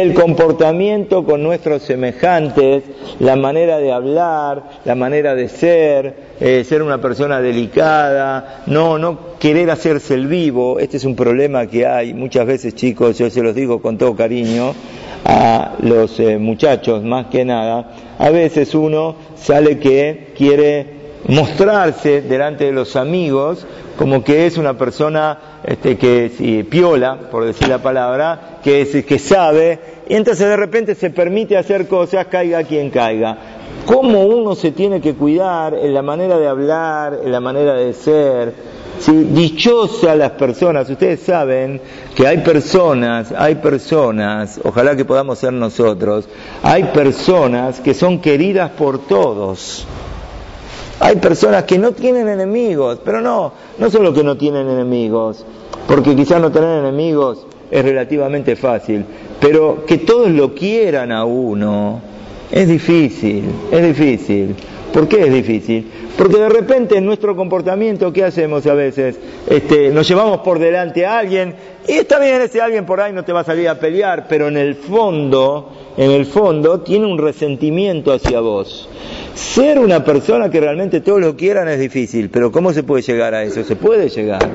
el 0.00 0.12
comportamiento 0.14 1.24
con 1.24 1.42
nuestros 1.42 1.82
semejantes, 1.82 2.82
la 3.20 3.36
manera 3.36 3.78
de 3.78 3.92
hablar, 3.92 4.80
la 4.84 4.94
manera 4.94 5.34
de 5.34 5.48
ser, 5.48 6.14
eh, 6.40 6.64
ser 6.64 6.82
una 6.82 7.00
persona 7.00 7.40
delicada, 7.40 8.64
no, 8.66 8.98
no 8.98 9.38
querer 9.38 9.70
hacerse 9.70 10.14
el 10.14 10.26
vivo, 10.26 10.78
este 10.80 10.96
es 10.96 11.04
un 11.04 11.14
problema 11.14 11.66
que 11.66 11.86
hay 11.86 12.12
muchas 12.12 12.46
veces 12.46 12.74
chicos, 12.74 13.18
yo 13.18 13.30
se 13.30 13.42
los 13.42 13.54
digo 13.54 13.80
con 13.80 13.96
todo 13.96 14.16
cariño 14.16 14.74
a 15.24 15.74
los 15.80 16.18
eh, 16.18 16.38
muchachos 16.38 17.04
más 17.04 17.26
que 17.26 17.44
nada, 17.44 17.92
a 18.18 18.30
veces 18.30 18.74
uno 18.74 19.14
sale 19.36 19.78
que 19.78 20.32
quiere 20.36 21.03
mostrarse 21.28 22.22
delante 22.22 22.64
de 22.64 22.72
los 22.72 22.96
amigos 22.96 23.66
como 23.96 24.24
que 24.24 24.46
es 24.46 24.58
una 24.58 24.76
persona 24.76 25.38
este, 25.64 25.96
que 25.96 26.30
si, 26.36 26.62
piola, 26.64 27.18
por 27.30 27.44
decir 27.44 27.68
la 27.68 27.78
palabra, 27.78 28.58
que, 28.62 29.04
que 29.06 29.18
sabe, 29.18 29.78
y 30.08 30.14
entonces 30.14 30.48
de 30.48 30.56
repente 30.56 30.94
se 30.94 31.10
permite 31.10 31.56
hacer 31.56 31.86
cosas, 31.86 32.26
caiga 32.26 32.64
quien 32.64 32.90
caiga. 32.90 33.38
¿Cómo 33.86 34.24
uno 34.24 34.54
se 34.54 34.72
tiene 34.72 35.00
que 35.00 35.14
cuidar 35.14 35.74
en 35.74 35.94
la 35.94 36.02
manera 36.02 36.38
de 36.38 36.48
hablar, 36.48 37.20
en 37.22 37.30
la 37.30 37.40
manera 37.40 37.74
de 37.74 37.92
ser? 37.92 38.54
¿sí? 38.98 39.12
Dichosa 39.12 40.16
las 40.16 40.32
personas, 40.32 40.88
ustedes 40.88 41.20
saben 41.20 41.80
que 42.16 42.26
hay 42.26 42.38
personas, 42.38 43.32
hay 43.36 43.56
personas, 43.56 44.60
ojalá 44.64 44.96
que 44.96 45.04
podamos 45.04 45.38
ser 45.38 45.52
nosotros, 45.52 46.28
hay 46.62 46.84
personas 46.84 47.80
que 47.80 47.94
son 47.94 48.20
queridas 48.20 48.70
por 48.70 49.06
todos. 49.06 49.86
Hay 51.00 51.16
personas 51.16 51.64
que 51.64 51.78
no 51.78 51.92
tienen 51.92 52.28
enemigos, 52.28 53.00
pero 53.04 53.20
no, 53.20 53.52
no 53.78 53.90
solo 53.90 54.12
que 54.12 54.22
no 54.22 54.36
tienen 54.36 54.68
enemigos, 54.68 55.44
porque 55.88 56.14
quizás 56.14 56.40
no 56.40 56.52
tener 56.52 56.78
enemigos 56.78 57.46
es 57.70 57.84
relativamente 57.84 58.54
fácil, 58.56 59.04
pero 59.40 59.84
que 59.84 59.98
todos 59.98 60.30
lo 60.30 60.54
quieran 60.54 61.10
a 61.10 61.24
uno 61.24 62.00
es 62.50 62.68
difícil, 62.68 63.44
es 63.70 63.82
difícil. 63.82 64.54
¿Por 64.92 65.08
qué 65.08 65.22
es 65.22 65.32
difícil? 65.34 65.90
Porque 66.16 66.36
de 66.36 66.48
repente 66.48 66.96
en 66.96 67.04
nuestro 67.04 67.34
comportamiento, 67.34 68.12
¿qué 68.12 68.22
hacemos 68.22 68.64
a 68.68 68.74
veces? 68.74 69.18
Este, 69.48 69.88
nos 69.88 70.06
llevamos 70.06 70.38
por 70.42 70.60
delante 70.60 71.04
a 71.04 71.18
alguien 71.18 71.56
y 71.88 71.94
está 71.94 72.20
bien, 72.20 72.40
ese 72.40 72.60
alguien 72.60 72.86
por 72.86 73.00
ahí 73.00 73.12
no 73.12 73.24
te 73.24 73.32
va 73.32 73.40
a 73.40 73.44
salir 73.44 73.68
a 73.68 73.80
pelear, 73.80 74.26
pero 74.28 74.46
en 74.46 74.56
el 74.56 74.76
fondo, 74.76 75.72
en 75.96 76.12
el 76.12 76.26
fondo 76.26 76.82
tiene 76.82 77.06
un 77.06 77.18
resentimiento 77.18 78.12
hacia 78.12 78.38
vos. 78.38 78.88
Ser 79.34 79.80
una 79.80 80.04
persona 80.04 80.48
que 80.48 80.60
realmente 80.60 81.00
todos 81.00 81.20
lo 81.20 81.36
quieran 81.36 81.68
es 81.68 81.80
difícil, 81.80 82.30
pero 82.30 82.52
¿cómo 82.52 82.72
se 82.72 82.84
puede 82.84 83.02
llegar 83.02 83.34
a 83.34 83.42
eso? 83.42 83.64
Se 83.64 83.74
puede 83.74 84.08
llegar. 84.08 84.48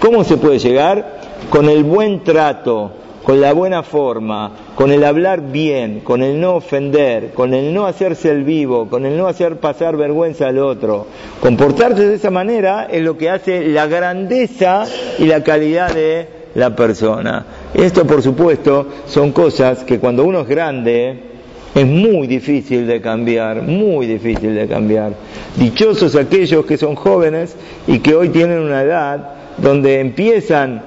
¿Cómo 0.00 0.24
se 0.24 0.36
puede 0.36 0.58
llegar? 0.58 1.20
Con 1.50 1.68
el 1.68 1.84
buen 1.84 2.24
trato, 2.24 2.90
con 3.22 3.40
la 3.40 3.52
buena 3.52 3.84
forma, 3.84 4.50
con 4.74 4.90
el 4.90 5.04
hablar 5.04 5.52
bien, 5.52 6.00
con 6.00 6.22
el 6.22 6.40
no 6.40 6.56
ofender, 6.56 7.30
con 7.32 7.54
el 7.54 7.72
no 7.72 7.86
hacerse 7.86 8.30
el 8.30 8.42
vivo, 8.42 8.88
con 8.88 9.06
el 9.06 9.16
no 9.16 9.28
hacer 9.28 9.58
pasar 9.58 9.96
vergüenza 9.96 10.48
al 10.48 10.58
otro. 10.58 11.06
Comportarse 11.40 12.06
de 12.06 12.14
esa 12.16 12.30
manera 12.30 12.88
es 12.90 13.02
lo 13.02 13.16
que 13.16 13.30
hace 13.30 13.68
la 13.68 13.86
grandeza 13.86 14.84
y 15.18 15.26
la 15.26 15.44
calidad 15.44 15.94
de 15.94 16.28
la 16.56 16.74
persona. 16.74 17.46
Esto, 17.72 18.04
por 18.04 18.20
supuesto, 18.20 18.88
son 19.06 19.30
cosas 19.30 19.84
que 19.84 20.00
cuando 20.00 20.24
uno 20.24 20.40
es 20.40 20.48
grande, 20.48 21.33
es 21.74 21.86
muy 21.86 22.26
difícil 22.26 22.86
de 22.86 23.00
cambiar, 23.00 23.62
muy 23.62 24.06
difícil 24.06 24.54
de 24.54 24.68
cambiar. 24.68 25.12
Dichosos 25.56 26.14
aquellos 26.14 26.64
que 26.66 26.76
son 26.76 26.94
jóvenes 26.94 27.56
y 27.86 27.98
que 27.98 28.14
hoy 28.14 28.28
tienen 28.28 28.60
una 28.60 28.82
edad 28.82 29.30
donde 29.58 30.00
empiezan 30.00 30.82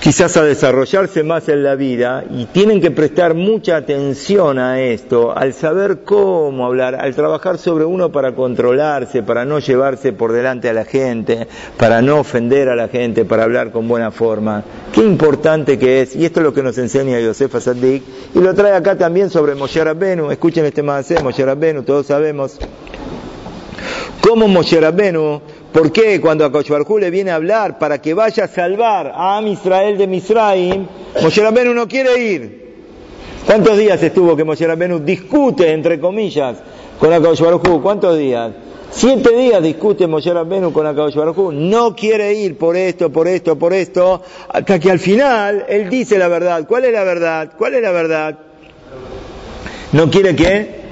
quizás 0.00 0.36
a 0.36 0.44
desarrollarse 0.44 1.22
más 1.24 1.48
en 1.48 1.64
la 1.64 1.74
vida 1.74 2.24
y 2.30 2.46
tienen 2.46 2.80
que 2.80 2.90
prestar 2.90 3.34
mucha 3.34 3.76
atención 3.76 4.58
a 4.58 4.80
esto, 4.80 5.36
al 5.36 5.52
saber 5.52 6.00
cómo 6.04 6.66
hablar, 6.66 6.94
al 6.94 7.14
trabajar 7.14 7.58
sobre 7.58 7.84
uno 7.84 8.12
para 8.12 8.34
controlarse, 8.34 9.22
para 9.22 9.44
no 9.44 9.58
llevarse 9.58 10.12
por 10.12 10.32
delante 10.32 10.68
a 10.68 10.72
la 10.72 10.84
gente, 10.84 11.48
para 11.76 12.00
no 12.00 12.20
ofender 12.20 12.68
a 12.68 12.76
la 12.76 12.88
gente, 12.88 13.24
para 13.24 13.44
hablar 13.44 13.72
con 13.72 13.88
buena 13.88 14.10
forma. 14.10 14.62
Qué 14.92 15.00
importante 15.00 15.78
que 15.78 16.02
es, 16.02 16.14
y 16.14 16.24
esto 16.24 16.40
es 16.40 16.44
lo 16.44 16.54
que 16.54 16.62
nos 16.62 16.78
enseña 16.78 17.18
Josefa 17.24 17.60
Sadik, 17.60 18.02
y 18.34 18.38
lo 18.38 18.54
trae 18.54 18.74
acá 18.74 18.96
también 18.96 19.30
sobre 19.30 19.54
Moshe 19.54 19.82
Rabbenu, 19.82 20.30
escuchen 20.30 20.64
este 20.64 20.82
más, 20.82 21.10
Moshe 21.22 21.44
Rabbenu, 21.44 21.82
todos 21.82 22.06
sabemos 22.06 22.58
cómo 24.20 24.46
Moshe 24.46 24.80
Rabbenu 24.80 25.40
¿Por 25.72 25.92
qué 25.92 26.20
cuando 26.20 26.46
a 26.46 26.98
le 26.98 27.10
viene 27.10 27.30
a 27.30 27.34
hablar 27.34 27.78
para 27.78 28.00
que 28.00 28.14
vaya 28.14 28.44
a 28.44 28.48
salvar 28.48 29.08
a 29.14 29.36
Am 29.36 29.46
Israel 29.48 29.98
de 29.98 30.06
Misraim, 30.06 30.86
Moshe 31.22 31.42
Rabbenu 31.42 31.74
no 31.74 31.86
quiere 31.86 32.18
ir? 32.18 32.68
¿Cuántos 33.44 33.76
días 33.76 34.02
estuvo 34.02 34.34
que 34.34 34.44
Moshe 34.44 34.66
Rabbenu 34.66 35.00
discute, 35.00 35.70
entre 35.70 36.00
comillas, 36.00 36.58
con 36.98 37.12
Akadosh 37.12 37.42
¿Cuántos 37.82 38.16
días? 38.16 38.52
Siete 38.90 39.36
días 39.36 39.62
discute 39.62 40.06
Moshe 40.06 40.32
Rabbenu 40.32 40.72
con 40.72 40.86
Akadosh 40.86 41.16
No 41.52 41.94
quiere 41.94 42.32
ir 42.32 42.56
por 42.56 42.74
esto, 42.74 43.10
por 43.10 43.28
esto, 43.28 43.58
por 43.58 43.74
esto, 43.74 44.22
hasta 44.48 44.78
que 44.78 44.90
al 44.90 44.98
final 44.98 45.66
él 45.68 45.90
dice 45.90 46.18
la 46.18 46.28
verdad. 46.28 46.66
¿Cuál 46.66 46.86
es 46.86 46.92
la 46.92 47.04
verdad? 47.04 47.52
¿Cuál 47.58 47.74
es 47.74 47.82
la 47.82 47.92
verdad? 47.92 48.38
¿No 49.92 50.10
quiere 50.10 50.34
qué? 50.34 50.87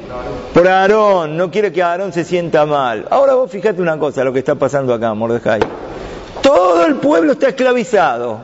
Por 0.53 0.67
Aarón, 0.67 1.37
no 1.37 1.51
quiere 1.51 1.73
que 1.73 1.83
Aarón 1.83 2.13
se 2.13 2.25
sienta 2.25 2.65
mal. 2.65 3.07
Ahora 3.11 3.35
vos 3.35 3.51
fíjate 3.51 3.83
una 3.83 3.99
cosa, 3.99 4.25
lo 4.25 4.33
que 4.33 4.39
está 4.39 4.55
pasando 4.55 4.95
acá, 4.95 5.13
Mordejai. 5.15 5.61
Todo 6.43 6.87
el 6.87 6.97
pueblo 6.97 7.33
está 7.33 7.49
esclavizado. 7.49 8.41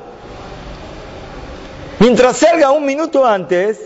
Mientras 2.00 2.36
salga 2.36 2.72
un 2.72 2.84
minuto 2.84 3.24
antes, 3.24 3.78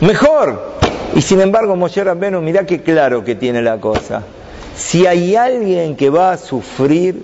mejor. 0.00 0.74
Y 1.14 1.22
sin 1.22 1.40
embargo, 1.40 1.76
Moshe 1.76 2.02
Rabbenu, 2.02 2.40
mirá 2.40 2.66
qué 2.66 2.82
claro 2.82 3.22
que 3.22 3.34
tiene 3.34 3.62
la 3.62 3.78
cosa. 3.78 4.22
Si 4.76 5.06
hay 5.06 5.36
alguien 5.36 5.94
que 5.94 6.10
va 6.10 6.32
a 6.32 6.36
sufrir, 6.36 7.22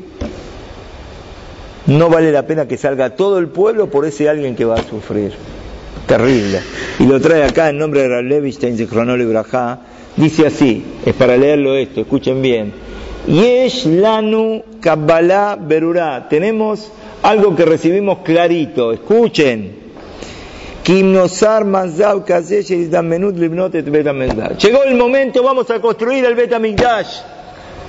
no 1.86 2.08
vale 2.08 2.30
la 2.30 2.46
pena 2.46 2.68
que 2.68 2.76
salga 2.76 3.16
todo 3.16 3.38
el 3.38 3.48
pueblo 3.48 3.90
por 3.90 4.06
ese 4.06 4.28
alguien 4.28 4.54
que 4.54 4.64
va 4.64 4.76
a 4.76 4.82
sufrir. 4.82 5.34
Terrible. 6.06 6.60
Y 6.98 7.04
lo 7.06 7.20
trae 7.20 7.44
acá 7.44 7.70
en 7.70 7.78
nombre 7.78 8.02
de 8.02 8.08
Ralevich, 8.08 8.58
de 8.58 8.86
Cronol 8.86 9.20
y 9.20 9.24
Brajá, 9.24 9.80
Dice 10.16 10.46
así, 10.46 10.84
es 11.06 11.14
para 11.14 11.36
leerlo 11.36 11.76
esto, 11.76 12.00
escuchen 12.00 12.42
bien. 12.42 12.72
Yesh 13.26 13.86
lanu 13.86 14.62
kabbalah 14.80 15.56
berurá. 15.56 16.28
Tenemos 16.28 16.90
algo 17.22 17.54
que 17.54 17.64
recibimos 17.64 18.18
clarito, 18.18 18.92
escuchen. 18.92 19.78
Llegó 24.58 24.82
el 24.84 24.94
momento, 24.96 25.42
vamos 25.42 25.70
a 25.70 25.80
construir 25.80 26.24
el 26.24 26.34
Betamigdash. 26.34 27.20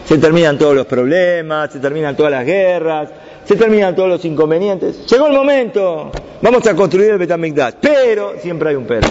Se 0.05 0.17
terminan 0.17 0.57
todos 0.57 0.75
los 0.75 0.85
problemas, 0.85 1.71
se 1.71 1.79
terminan 1.79 2.15
todas 2.15 2.31
las 2.31 2.45
guerras, 2.45 3.09
se 3.45 3.55
terminan 3.55 3.95
todos 3.95 4.09
los 4.09 4.25
inconvenientes. 4.25 5.05
Llegó 5.07 5.27
el 5.27 5.33
momento, 5.33 6.11
vamos 6.41 6.65
a 6.67 6.75
construir 6.75 7.11
el 7.11 7.17
Betamigdash. 7.17 7.75
Pero, 7.81 8.33
siempre 8.41 8.69
hay 8.69 8.75
un 8.75 8.85
pero 8.85 9.07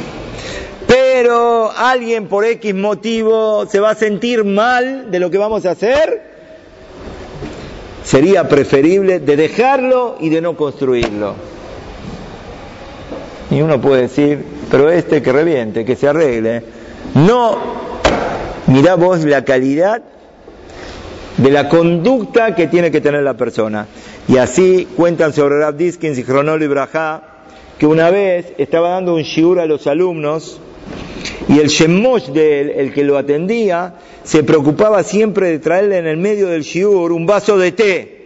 pero 0.91 1.71
alguien 1.71 2.27
por 2.27 2.45
X 2.45 2.75
motivo 2.75 3.65
se 3.67 3.79
va 3.79 3.91
a 3.91 3.95
sentir 3.95 4.43
mal 4.43 5.13
de 5.13 5.21
lo 5.21 5.31
que 5.31 5.39
vamos 5.39 5.65
a 5.65 5.71
hacer, 5.71 6.21
sería 8.03 8.49
preferible 8.49 9.21
de 9.21 9.37
dejarlo 9.37 10.17
y 10.19 10.31
de 10.31 10.41
no 10.41 10.57
construirlo. 10.57 11.37
Y 13.53 13.61
uno 13.63 13.81
puede 13.81 14.03
decir, 14.03 14.45
pero 14.69 14.91
este 14.91 15.23
que 15.23 15.31
reviente, 15.31 15.85
que 15.85 15.95
se 15.95 16.09
arregle. 16.09 16.65
No, 17.15 17.57
mirá 18.67 18.97
vos 18.97 19.25
la 19.25 19.45
calidad 19.45 20.03
de 21.37 21.51
la 21.51 21.69
conducta 21.69 22.57
que 22.57 22.67
tiene 22.67 22.91
que 22.91 23.01
tener 23.01 23.23
la 23.23 23.35
persona. 23.35 23.87
Y 24.31 24.39
así 24.39 24.87
cuentan 24.97 25.33
sobre 25.33 25.59
Rab 25.59 25.77
Diskins 25.77 26.17
y 26.17 26.23
Cronol 26.23 26.63
y 26.63 26.69
Brajá, 26.69 27.23
que 27.77 27.87
una 27.87 28.11
vez 28.11 28.53
estaba 28.59 28.91
dando 28.91 29.17
un 29.17 29.23
shiur 29.23 29.59
a 29.59 29.67
los 29.67 29.89
alumnos 29.89 30.61
y 31.49 31.59
el 31.59 31.67
shemosh 31.67 32.29
de 32.29 32.61
él, 32.61 32.71
el 32.77 32.93
que 32.93 33.03
lo 33.03 33.19
atendía, 33.19 33.95
se 34.23 34.45
preocupaba 34.45 35.03
siempre 35.03 35.49
de 35.49 35.59
traerle 35.59 35.99
en 35.99 36.07
el 36.07 36.17
medio 36.17 36.47
del 36.47 36.63
shiur 36.63 37.11
un 37.11 37.27
vaso 37.27 37.59
de 37.59 37.73
té. 37.73 38.19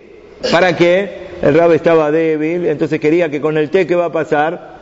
¿Para 0.52 0.76
qué? 0.76 1.24
El 1.40 1.54
rab 1.54 1.72
estaba 1.72 2.10
débil, 2.10 2.66
entonces 2.66 3.00
quería 3.00 3.30
que 3.30 3.40
con 3.40 3.56
el 3.56 3.70
té, 3.70 3.86
¿qué 3.86 3.94
va 3.94 4.06
a 4.06 4.12
pasar? 4.12 4.74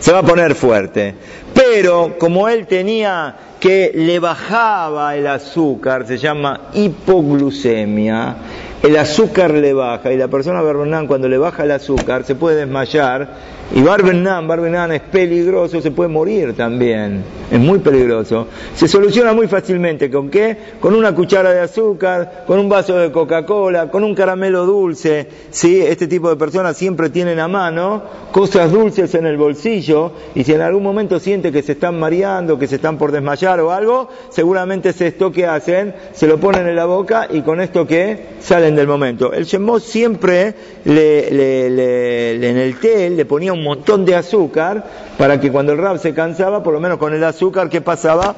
Se 0.00 0.10
va 0.10 0.18
a 0.18 0.22
poner 0.24 0.56
fuerte. 0.56 1.14
Pero 1.54 2.16
como 2.18 2.48
él 2.48 2.66
tenía 2.66 3.36
que 3.60 3.92
le 3.94 4.18
bajaba 4.18 5.14
el 5.14 5.28
azúcar, 5.28 6.04
se 6.04 6.18
llama 6.18 6.62
hipoglucemia, 6.74 8.36
el 8.84 8.98
azúcar 8.98 9.52
le 9.52 9.72
baja 9.72 10.12
y 10.12 10.18
la 10.18 10.28
persona 10.28 10.60
Barbenán 10.60 11.06
cuando 11.06 11.26
le 11.26 11.38
baja 11.38 11.64
el 11.64 11.70
azúcar 11.70 12.24
se 12.24 12.34
puede 12.34 12.56
desmayar 12.56 13.28
y 13.72 13.82
Barbenán, 13.82 14.46
Barbenán 14.46 14.92
es 14.92 15.00
peligroso, 15.00 15.80
se 15.80 15.90
puede 15.90 16.08
morir 16.08 16.54
también, 16.54 17.24
es 17.50 17.58
muy 17.58 17.78
peligroso. 17.78 18.46
Se 18.74 18.86
soluciona 18.86 19.32
muy 19.32 19.48
fácilmente, 19.48 20.10
¿con 20.10 20.28
qué? 20.28 20.56
Con 20.80 20.94
una 20.94 21.14
cuchara 21.14 21.52
de 21.52 21.60
azúcar, 21.60 22.44
con 22.46 22.58
un 22.58 22.68
vaso 22.68 22.96
de 22.96 23.10
Coca-Cola, 23.10 23.90
con 23.90 24.04
un 24.04 24.14
caramelo 24.14 24.66
dulce, 24.66 25.26
¿sí? 25.50 25.80
Este 25.80 26.06
tipo 26.06 26.28
de 26.28 26.36
personas 26.36 26.76
siempre 26.76 27.08
tienen 27.08 27.40
a 27.40 27.48
mano 27.48 28.02
cosas 28.32 28.70
dulces 28.70 29.14
en 29.14 29.26
el 29.26 29.36
bolsillo 29.36 30.12
y 30.34 30.44
si 30.44 30.52
en 30.52 30.60
algún 30.60 30.82
momento 30.82 31.18
siente 31.18 31.50
que 31.50 31.62
se 31.62 31.72
están 31.72 31.98
mareando, 31.98 32.58
que 32.58 32.66
se 32.66 32.76
están 32.76 32.98
por 32.98 33.12
desmayar 33.12 33.60
o 33.60 33.72
algo, 33.72 34.08
seguramente 34.28 34.90
es 34.90 35.00
esto 35.00 35.32
que 35.32 35.46
hacen, 35.46 35.94
se 36.12 36.26
lo 36.26 36.38
ponen 36.38 36.66
en 36.66 36.76
la 36.76 36.84
boca 36.84 37.28
y 37.30 37.40
con 37.40 37.60
esto 37.60 37.86
que 37.86 38.34
salen 38.40 38.76
del 38.76 38.86
momento. 38.86 39.32
El 39.32 39.44
Shemot 39.44 39.82
siempre 39.82 40.54
le, 40.84 42.34
en 42.34 42.56
el 42.58 42.78
té 42.78 43.08
le 43.10 43.24
ponía 43.24 43.53
un 43.54 43.64
montón 43.64 44.04
de 44.04 44.14
azúcar 44.14 44.84
para 45.16 45.40
que 45.40 45.50
cuando 45.50 45.72
el 45.72 45.78
rab 45.78 45.98
se 45.98 46.12
cansaba, 46.12 46.62
por 46.62 46.74
lo 46.74 46.80
menos 46.80 46.98
con 46.98 47.14
el 47.14 47.24
azúcar 47.24 47.68
que 47.68 47.80
pasaba, 47.80 48.34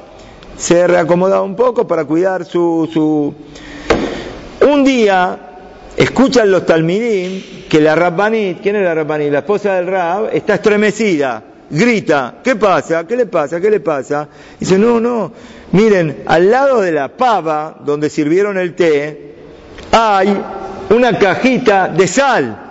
se 0.57 0.87
reacomodaba 0.87 1.43
un 1.43 1.55
poco 1.55 1.87
para 1.87 2.05
cuidar 2.05 2.45
su... 2.45 2.89
su... 2.91 3.33
Un 4.67 4.83
día 4.83 5.39
escuchan 5.95 6.51
los 6.51 6.65
talmidim 6.65 7.67
que 7.69 7.81
la 7.81 7.95
Rabbanit, 7.95 8.61
¿quién 8.61 8.75
es 8.75 8.83
la 8.83 8.93
Rabbanit? 8.95 9.31
La 9.31 9.39
esposa 9.39 9.75
del 9.75 9.87
Rab, 9.87 10.29
está 10.33 10.55
estremecida, 10.55 11.43
grita, 11.69 12.35
¿qué 12.43 12.55
pasa? 12.55 13.05
¿Qué 13.05 13.15
le 13.15 13.25
pasa? 13.25 13.59
¿Qué 13.59 13.69
le 13.69 13.79
pasa? 13.79 14.27
Dice, 14.59 14.77
no, 14.77 14.99
no, 14.99 15.31
miren, 15.71 16.23
al 16.25 16.49
lado 16.49 16.81
de 16.81 16.91
la 16.91 17.09
pava 17.09 17.77
donde 17.83 18.09
sirvieron 18.09 18.57
el 18.57 18.73
té, 18.73 19.35
hay 19.91 20.37
una 20.89 21.17
cajita 21.17 21.87
de 21.89 22.07
sal. 22.07 22.66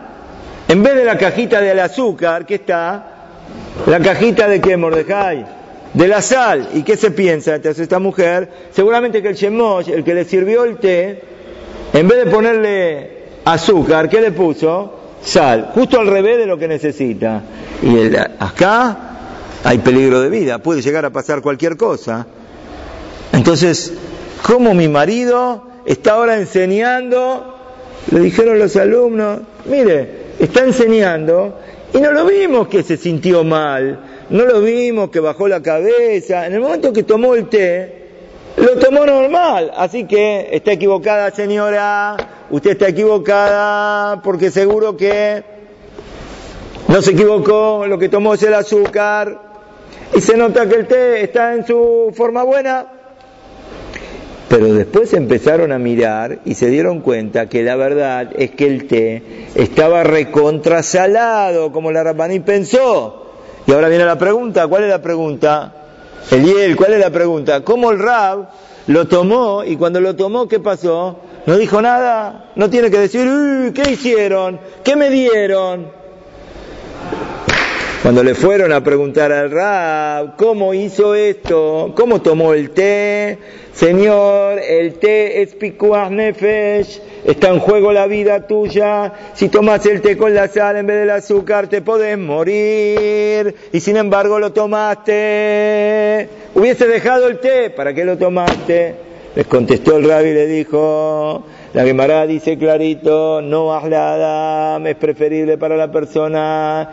En 0.69 0.83
vez 0.83 0.95
de 0.95 1.05
la 1.05 1.17
cajita 1.17 1.61
del 1.61 1.79
azúcar, 1.79 2.45
¿qué 2.45 2.57
está? 2.57 3.13
La 3.87 4.01
cajita 4.01 4.49
de 4.49 4.61
qué, 4.61 4.77
Mordejai? 4.77 5.47
De 5.95 6.09
la 6.09 6.21
sal. 6.21 6.71
¿Y 6.75 6.83
qué 6.83 6.97
se 6.97 7.13
piensa? 7.13 7.55
Entonces 7.55 7.83
esta 7.83 7.99
mujer, 8.01 8.51
seguramente 8.73 9.23
que 9.23 9.29
el 9.29 9.35
shemosh, 9.37 9.91
el 9.91 10.03
que 10.03 10.15
le 10.15 10.25
sirvió 10.25 10.65
el 10.65 10.79
té, 10.79 11.23
en 11.93 12.09
vez 12.09 12.25
de 12.25 12.31
ponerle 12.31 13.11
azúcar, 13.45 14.09
¿qué 14.09 14.21
le 14.21 14.33
puso? 14.33 14.93
Sal. 15.23 15.71
Justo 15.73 16.01
al 16.01 16.09
revés 16.09 16.39
de 16.39 16.47
lo 16.47 16.59
que 16.59 16.67
necesita. 16.67 17.43
Y 17.83 18.17
acá 18.17 18.97
hay 19.63 19.79
peligro 19.79 20.21
de 20.21 20.31
vida, 20.31 20.59
puede 20.59 20.83
llegar 20.83 21.05
a 21.05 21.11
pasar 21.11 21.43
cualquier 21.43 21.77
cosa. 21.77 22.27
Entonces, 23.33 23.93
¿cómo 24.43 24.75
mi 24.75 24.89
marido 24.89 25.69
está 25.85 26.15
ahora 26.15 26.37
enseñando? 26.37 27.55
Le 28.11 28.21
dijeron 28.21 28.59
los 28.59 28.77
alumnos, 28.77 29.41
mire, 29.65 30.26
está 30.39 30.65
enseñando 30.65 31.59
y 31.93 31.99
no 31.99 32.13
lo 32.13 32.27
vimos 32.27 32.69
que 32.69 32.83
se 32.83 32.97
sintió 32.97 33.45
mal, 33.45 34.01
no 34.29 34.45
lo 34.45 34.61
vimos 34.61 35.11
que 35.11 35.21
bajó 35.21 35.49
la 35.49 35.63
cabeza. 35.63 36.47
En 36.47 36.55
el 36.55 36.61
momento 36.61 36.93
que 36.93 37.03
tomó 37.03 37.35
el 37.35 37.49
té, 37.49 38.07
lo 38.57 38.77
tomó 38.79 39.07
normal. 39.07 39.73
Así 39.77 40.05
que 40.05 40.49
está 40.53 40.73
equivocada, 40.73 41.31
señora. 41.31 42.17
Usted 42.51 42.73
está 42.73 42.89
equivocada 42.89 44.21
porque 44.23 44.51
seguro 44.51 44.97
que 44.97 45.43
no 46.89 47.03
se 47.03 47.13
equivocó. 47.13 47.87
Lo 47.87 47.99
que 47.99 48.09
tomó 48.09 48.35
es 48.35 48.43
el 48.43 48.55
azúcar. 48.55 49.43
Y 50.15 50.21
se 50.21 50.37
nota 50.37 50.69
que 50.69 50.77
el 50.77 50.87
té 50.87 51.23
está 51.23 51.55
en 51.55 51.67
su 51.67 52.13
forma 52.15 52.43
buena. 52.43 52.96
Pero 54.49 54.73
después 54.73 55.13
empezaron 55.13 55.73
a 55.73 55.79
mirar 55.79 56.39
y 56.45 56.55
se 56.55 56.69
dieron 56.69 57.01
cuenta 57.01 57.49
que 57.49 57.65
la 57.65 57.75
verdad 57.75 58.31
es 58.37 58.53
que 58.53 58.67
el 58.67 58.87
té 58.87 59.23
estaba 59.57 60.05
recontrasalado, 60.05 61.73
como 61.73 61.91
la 61.91 62.05
Rabbaní 62.05 62.41
pensó. 62.41 63.27
Y 63.67 63.73
ahora 63.73 63.89
viene 63.89 64.05
la 64.05 64.19
pregunta, 64.19 64.69
¿cuál 64.69 64.85
es 64.85 64.91
la 64.91 65.03
pregunta? 65.03 65.73
Eliel, 66.31 66.77
¿cuál 66.77 66.93
es 66.93 67.01
la 67.01 67.11
pregunta? 67.11 67.65
¿Cómo 67.65 67.91
el 67.91 67.99
Rab 67.99 68.49
lo 68.87 69.09
tomó 69.09 69.65
y 69.65 69.77
cuando 69.77 70.01
lo 70.01 70.15
tomó, 70.15 70.47
¿qué 70.47 70.61
pasó? 70.61 71.17
No 71.47 71.57
dijo 71.57 71.83
nada, 71.83 72.51
no 72.55 72.71
tiene 72.71 72.91
que 72.91 72.99
decir, 72.99 73.73
¿qué 73.75 73.91
hicieron? 73.91 74.61
¿Qué 74.85 74.95
me 74.95 75.11
dieron? 75.11 75.89
Cuando 78.07 78.23
le 78.23 78.37
fueron 78.37 78.71
a 78.71 78.85
preguntar 78.85 79.33
al 79.33 79.51
Rab, 79.51 80.37
¿cómo 80.37 80.73
hizo 80.73 81.17
esto? 81.17 81.93
¿Cómo 81.97 82.23
tomó 82.23 82.55
el 82.55 82.71
té? 82.71 83.37
Señor, 83.73 84.61
el 84.61 84.95
té 85.01 85.43
es 85.43 85.57
pikuach 85.57 86.13
nefesh, 86.13 87.01
está 87.25 87.49
en 87.49 87.59
juego 87.59 87.91
la 87.91 88.07
vida 88.07 88.47
tuya. 88.47 89.13
Si 89.35 89.49
tomas 89.49 89.85
el 89.87 90.03
té 90.03 90.17
con 90.17 90.33
la 90.33 90.47
sal 90.47 90.77
en 90.77 90.87
vez 90.87 90.99
del 90.99 91.11
azúcar, 91.11 91.67
te 91.67 91.83
podés 91.83 92.17
morir. 92.17 93.57
Y 93.73 93.81
sin 93.81 93.97
embargo 93.97 94.39
lo 94.39 94.53
tomaste. 94.53 96.29
Hubiese 96.55 96.87
dejado 96.87 97.27
el 97.27 97.41
té, 97.41 97.71
¿para 97.71 97.93
qué 97.93 98.05
lo 98.05 98.17
tomaste? 98.17 98.95
Les 99.35 99.49
contestó 99.49 99.97
el 99.97 100.09
rabbi 100.09 100.29
y 100.29 100.35
le 100.35 100.47
dijo, 100.47 101.45
la 101.77 101.85
Gemara 101.85 102.27
dice 102.27 102.57
clarito, 102.57 103.43
no 103.43 103.75
Adam, 103.75 104.87
es 104.87 104.97
preferible 104.97 105.59
para 105.59 105.77
la 105.77 105.93
persona 105.93 106.91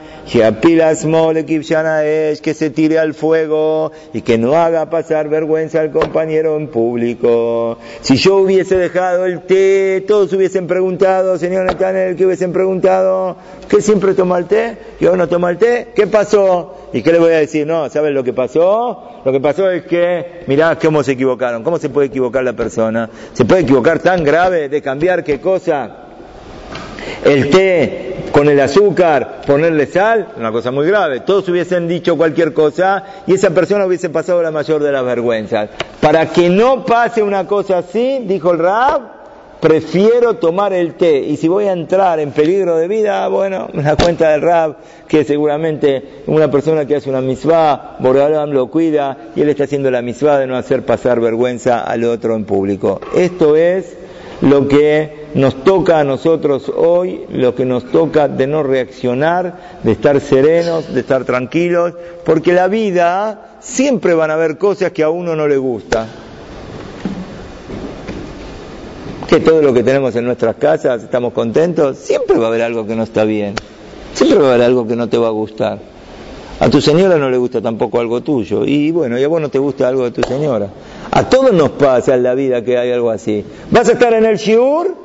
que 2.42 2.54
se 2.54 2.70
tire 2.70 3.00
al 3.00 3.14
fuego 3.14 3.94
y 4.14 4.20
que 4.24 4.38
no 4.38 4.56
haga 4.56 4.90
pasar 4.90 5.30
vergüenza 5.30 5.80
al 5.80 5.90
compañero 5.90 6.58
en 6.58 6.68
público. 6.68 7.78
Si 8.02 8.18
yo 8.18 8.36
hubiese 8.36 8.76
dejado 8.76 9.26
el 9.26 9.44
té, 9.44 10.04
todos 10.06 10.34
hubiesen 10.34 10.68
preguntado, 10.68 11.38
señor 11.38 11.64
Netanel, 11.64 12.18
que 12.18 12.26
hubiesen 12.26 12.52
preguntado, 12.52 13.38
¿qué 13.70 13.82
siempre 13.82 14.14
toma 14.16 14.38
el 14.38 14.48
té? 14.48 14.78
Yo 15.00 15.16
no 15.16 15.30
tomo 15.30 15.48
el 15.48 15.60
té, 15.60 15.94
¿qué 15.96 16.08
pasó? 16.08 16.83
¿Y 16.94 17.02
qué 17.02 17.12
le 17.12 17.20
voy 17.20 17.34
a 17.34 17.38
decir? 17.38 17.66
No, 17.66 17.90
¿saben 17.90 18.14
lo 18.14 18.24
que 18.24 18.34
pasó? 18.34 19.22
Lo 19.26 19.32
que 19.32 19.40
pasó 19.40 19.70
es 19.72 19.84
que, 19.84 20.44
mirá 20.46 20.78
cómo 20.78 21.02
se 21.04 21.14
equivocaron. 21.14 21.64
¿Cómo 21.64 21.80
se 21.80 21.90
puede 21.90 22.08
equivocar 22.08 22.44
la 22.44 22.54
persona? 22.54 23.10
¿Se 23.34 23.46
puede 23.46 23.62
equivocar 23.62 24.00
tan 24.00 24.24
grave 24.24 24.70
de 24.70 24.82
cambiar 24.82 25.24
qué 25.24 25.42
cosa? 25.42 25.98
El 27.26 27.50
té 27.50 28.14
con 28.32 28.50
el 28.50 28.60
azúcar, 28.60 29.42
ponerle 29.46 29.86
sal, 29.86 30.30
una 30.38 30.52
cosa 30.52 30.72
muy 30.72 30.86
grave. 30.88 31.22
Todos 31.22 31.48
hubiesen 31.50 31.88
dicho 31.88 32.16
cualquier 32.16 32.54
cosa 32.54 33.04
y 33.26 33.34
esa 33.34 33.52
persona 33.52 33.86
hubiese 33.86 34.10
pasado 34.10 34.42
la 34.42 34.52
mayor 34.52 34.82
de 34.82 34.92
las 34.92 35.06
vergüenzas. 35.06 35.70
Para 36.00 36.28
que 36.28 36.50
no 36.50 36.86
pase 36.86 37.24
una 37.24 37.48
cosa 37.48 37.80
así, 37.80 38.24
dijo 38.26 38.52
el 38.52 38.60
Rab, 38.60 39.02
prefiero 39.64 40.34
tomar 40.34 40.74
el 40.74 40.96
té 40.96 41.20
y 41.20 41.38
si 41.38 41.48
voy 41.48 41.68
a 41.68 41.72
entrar 41.72 42.20
en 42.20 42.32
peligro 42.32 42.76
de 42.76 42.90
vida, 42.90 43.26
bueno, 43.30 43.70
da 43.74 43.96
cuenta 43.96 44.32
del 44.32 44.42
Rab 44.42 44.76
que 45.08 45.24
seguramente 45.24 46.24
una 46.28 46.52
persona 46.52 46.86
que 46.86 46.98
hace 46.98 47.10
una 47.10 47.22
misvá, 47.22 47.96
Boreolam 48.00 48.52
lo 48.52 48.68
cuida 48.68 49.30
y 49.34 49.40
él 49.40 49.48
está 49.48 49.64
haciendo 49.64 49.90
la 49.90 50.02
misvá 50.02 50.38
de 50.38 50.48
no 50.48 50.58
hacer 50.58 50.84
pasar 50.84 51.22
vergüenza 51.22 51.80
al 51.80 52.04
otro 52.04 52.36
en 52.36 52.44
público. 52.44 53.00
Esto 53.16 53.56
es 53.56 53.96
lo 54.42 54.68
que 54.68 55.28
nos 55.34 55.64
toca 55.64 55.98
a 55.98 56.04
nosotros 56.04 56.70
hoy, 56.76 57.22
lo 57.30 57.56
que 57.56 57.64
nos 57.64 57.90
toca 57.90 58.28
de 58.28 58.48
no 58.48 58.64
reaccionar, 58.64 59.80
de 59.82 59.94
estar 59.94 60.20
serenos, 60.20 60.94
de 60.94 61.00
estar 61.00 61.24
tranquilos, 61.24 61.94
porque 62.26 62.52
la 62.52 62.68
vida 62.68 63.56
siempre 63.62 64.14
van 64.14 64.30
a 64.30 64.34
haber 64.34 64.58
cosas 64.58 64.92
que 64.92 65.04
a 65.04 65.10
uno 65.10 65.38
no 65.38 65.48
le 65.48 65.56
gusta 65.56 66.06
todo 69.40 69.62
lo 69.62 69.74
que 69.74 69.84
tenemos 69.84 70.16
en 70.16 70.26
nuestras 70.26 70.56
casas 70.56 71.04
estamos 71.04 71.34
contentos, 71.34 71.98
siempre 71.98 72.38
va 72.38 72.46
a 72.46 72.48
haber 72.50 72.62
algo 72.62 72.86
que 72.86 72.96
no 72.96 73.04
está 73.04 73.24
bien, 73.24 73.56
siempre 74.14 74.40
va 74.40 74.46
a 74.46 74.50
haber 74.54 74.66
algo 74.66 74.88
que 74.88 74.96
no 74.96 75.10
te 75.10 75.18
va 75.18 75.28
a 75.28 75.32
gustar. 75.32 75.80
A 76.60 76.70
tu 76.70 76.80
señora 76.80 77.18
no 77.18 77.30
le 77.30 77.38
gusta 77.38 77.62
tampoco 77.62 78.00
algo 78.00 78.22
tuyo, 78.22 78.64
y 78.66 78.92
bueno, 78.92 79.18
y 79.20 79.24
a 79.24 79.28
vos 79.28 79.42
no 79.42 79.50
te 79.50 79.60
gusta 79.60 79.88
algo 79.88 80.04
de 80.04 80.12
tu 80.12 80.22
señora. 80.24 80.70
A 81.12 81.28
todos 81.28 81.52
nos 81.52 81.72
pasa 81.72 82.16
en 82.16 82.24
la 82.24 82.36
vida 82.36 82.64
que 82.64 82.78
hay 82.78 82.92
algo 82.92 83.10
así. 83.10 83.44
Vas 83.72 83.90
a 83.90 83.94
estar 83.94 84.14
en 84.14 84.26
el 84.26 84.38
shiur, 84.38 84.96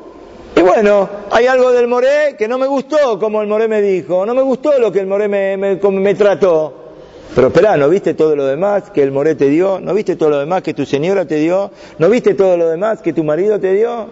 y 0.54 0.60
bueno, 0.60 1.08
hay 1.30 1.46
algo 1.46 1.72
del 1.72 1.88
Moré 1.88 2.36
que 2.38 2.48
no 2.48 2.58
me 2.58 2.66
gustó 2.66 3.18
como 3.18 3.42
el 3.42 3.48
Moré 3.48 3.68
me 3.68 3.80
dijo, 3.80 4.26
no 4.26 4.34
me 4.34 4.42
gustó 4.42 4.78
lo 4.78 4.92
que 4.92 5.00
el 5.00 5.06
Moré 5.06 5.28
me, 5.28 5.56
me 5.56 6.14
trató. 6.14 6.87
Pero 7.34 7.48
espera, 7.48 7.76
¿no 7.76 7.88
viste 7.88 8.14
todo 8.14 8.34
lo 8.34 8.46
demás 8.46 8.90
que 8.90 9.02
el 9.02 9.12
Moré 9.12 9.34
te 9.34 9.48
dio? 9.48 9.80
¿No 9.80 9.94
viste 9.94 10.16
todo 10.16 10.30
lo 10.30 10.38
demás 10.38 10.62
que 10.62 10.74
tu 10.74 10.84
señora 10.84 11.26
te 11.26 11.36
dio? 11.36 11.70
¿No 11.98 12.08
viste 12.08 12.34
todo 12.34 12.56
lo 12.56 12.68
demás 12.68 13.00
que 13.00 13.12
tu 13.12 13.22
marido 13.22 13.60
te 13.60 13.72
dio? 13.72 14.06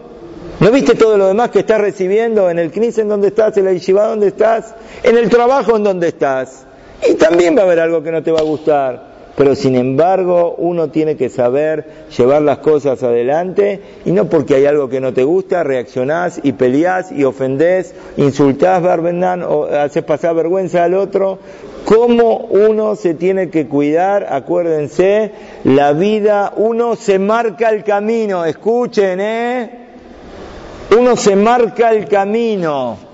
¿No 0.61 0.71
viste 0.71 0.95
todo 0.95 1.17
lo 1.19 1.27
demás 1.27 1.51
que 1.51 1.61
estás 1.61 1.81
recibiendo 1.81 2.49
en 2.51 2.59
el 2.59 2.71
CNIS 2.71 2.99
en 2.99 3.09
donde 3.09 3.29
estás, 3.29 3.57
en 3.57 3.65
la 3.65 3.73
Yeshiva 3.73 4.07
donde 4.07 4.29
estás, 4.29 4.75
en 5.03 5.17
el 5.17 5.29
trabajo 5.29 5.77
en 5.77 5.85
donde 5.85 6.09
estás? 6.09 6.67
Y 7.09 7.15
también 7.15 7.57
va 7.57 7.63
a 7.63 7.65
haber 7.65 7.81
algo 7.81 8.03
que 8.03 8.13
no 8.13 8.23
te 8.23 8.31
va 8.31 8.41
a 8.41 8.45
gustar 8.45 9.17
pero 9.37 9.55
sin 9.55 9.77
embargo 9.77 10.55
uno 10.57 10.89
tiene 10.89 11.17
que 11.17 11.29
saber 11.29 11.85
llevar 12.17 12.43
las 12.43 12.59
cosas 12.59 13.03
adelante 13.03 13.81
y 14.05 14.11
no 14.11 14.29
porque 14.29 14.55
hay 14.55 14.67
algo 14.67 14.89
que 14.89 15.01
no 15.01 15.13
te 15.13 15.25
gusta, 15.25 15.63
reaccionás 15.63 16.41
y 16.43 16.53
peleás 16.53 17.13
y 17.13 17.23
ofendés, 17.25 17.95
insultás, 18.17 18.83
Barbendan, 18.83 19.43
o 19.43 19.67
haces 19.67 20.03
pasar 20.05 20.35
vergüenza 20.35 20.85
al 20.85 20.95
otro. 20.95 21.39
¿Cómo 21.87 22.39
uno 22.39 22.97
se 22.97 23.15
tiene 23.15 23.49
que 23.49 23.69
cuidar? 23.69 24.27
Acuérdense, 24.29 25.31
la 25.63 25.93
vida, 25.93 26.53
uno 26.57 26.97
se 26.97 27.21
marca 27.21 27.69
el 27.69 27.85
camino, 27.85 28.45
escuchen, 28.45 29.21
¿eh? 29.21 29.71
Uno 30.99 31.17
se 31.17 31.37
marca 31.37 31.93
el 31.93 32.09
camino. 32.09 33.06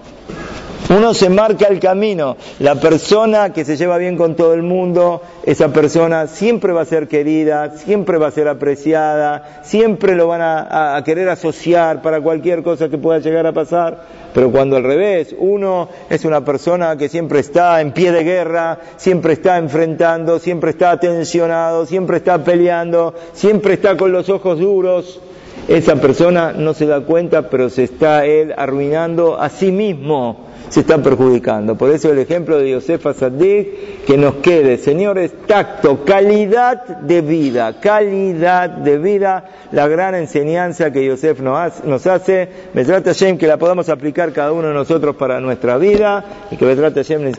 Uno 0.95 1.15
se 1.15 1.31
marca 1.31 1.69
el 1.69 1.81
camino. 1.81 2.37
La 2.59 2.75
persona 2.75 3.51
que 3.51 3.65
se 3.65 3.79
lleva 3.79 3.97
bien 3.97 4.19
con 4.19 4.37
todo 4.37 4.53
el 4.53 4.63
mundo, 4.63 5.23
esa 5.43 5.69
persona 5.69 6.27
siempre 6.27 6.75
va 6.75 6.83
a 6.83 6.85
ser 6.85 7.09
querida, 7.09 7.79
siempre 7.79 8.19
va 8.19 8.27
a 8.27 8.31
ser 8.31 8.47
apreciada, 8.47 9.63
siempre 9.63 10.15
lo 10.15 10.29
van 10.29 10.43
a, 10.43 11.03
querer 11.03 11.31
asociar 11.31 12.03
para 12.03 12.21
cualquier 12.21 12.63
cosa 12.63 12.91
que 12.91 12.99
pueda 12.99 13.21
llegar 13.21 13.47
a 13.47 13.53
pasar. 13.53 14.05
Pero 14.35 14.53
cuando 14.53 14.77
al 14.77 14.85
revés, 14.85 15.35
uno 15.39 15.89
es 16.11 16.27
una 16.27 16.45
persona 16.45 16.95
que 16.99 17.09
siempre 17.09 17.41
está 17.41 17.81
en 17.81 17.93
pie 17.93 18.13
de 18.13 18.25
guerra, 18.25 18.79
siempre 18.99 19.33
está 19.33 19.57
enfrentando, 19.57 20.39
siempre 20.39 20.71
está 20.71 21.01
tensionado, 21.01 21.87
siempre 21.87 22.19
está 22.19 22.45
peleando, 22.45 23.15
siempre 23.33 23.75
está 23.75 23.97
con 23.97 24.13
los 24.13 24.29
ojos 24.29 24.59
duros, 24.59 25.21
esa 25.69 25.97
persona 25.97 26.53
no 26.53 26.75
se 26.75 26.87
da 26.87 27.01
cuenta, 27.01 27.49
pero 27.49 27.71
se 27.71 27.85
está 27.85 28.27
él 28.27 28.53
arruinando 28.57 29.41
a 29.41 29.49
sí 29.49 29.73
mismo 29.73 30.53
se 30.73 30.81
están 30.81 31.03
perjudicando. 31.03 31.77
Por 31.77 31.91
eso 31.91 32.11
el 32.11 32.19
ejemplo 32.19 32.59
de 32.59 32.73
Josefa 32.73 33.13
Sadik, 33.13 34.07
que 34.07 34.17
nos 34.17 34.37
quede, 34.37 34.79
señores, 34.79 35.31
tacto, 35.47 36.03
calidad 36.03 36.87
de 36.87 37.21
vida, 37.21 37.79
calidad 37.79 38.71
de 38.71 38.97
vida, 38.97 39.45
la 39.71 39.87
gran 39.87 40.15
enseñanza 40.15 40.91
que 40.91 41.05
Yosef 41.05 41.41
nos 41.41 42.07
hace, 42.07 42.49
me 42.73 42.87
trata 42.87 43.11
Hashem 43.11 43.37
que 43.37 43.47
la 43.47 43.59
podamos 43.59 43.91
aplicar 43.91 44.33
cada 44.33 44.53
uno 44.53 44.69
de 44.69 44.75
nosotros 44.75 45.15
para 45.17 45.41
nuestra 45.41 45.77
vida 45.77 46.25
y 46.51 46.57
que 46.57 46.65
me 46.65 46.75
trata 46.75 47.01
Hashem 47.01 47.23
les 47.23 47.37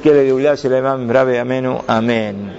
Amenu. 1.39 1.80
Amén. 1.88 2.52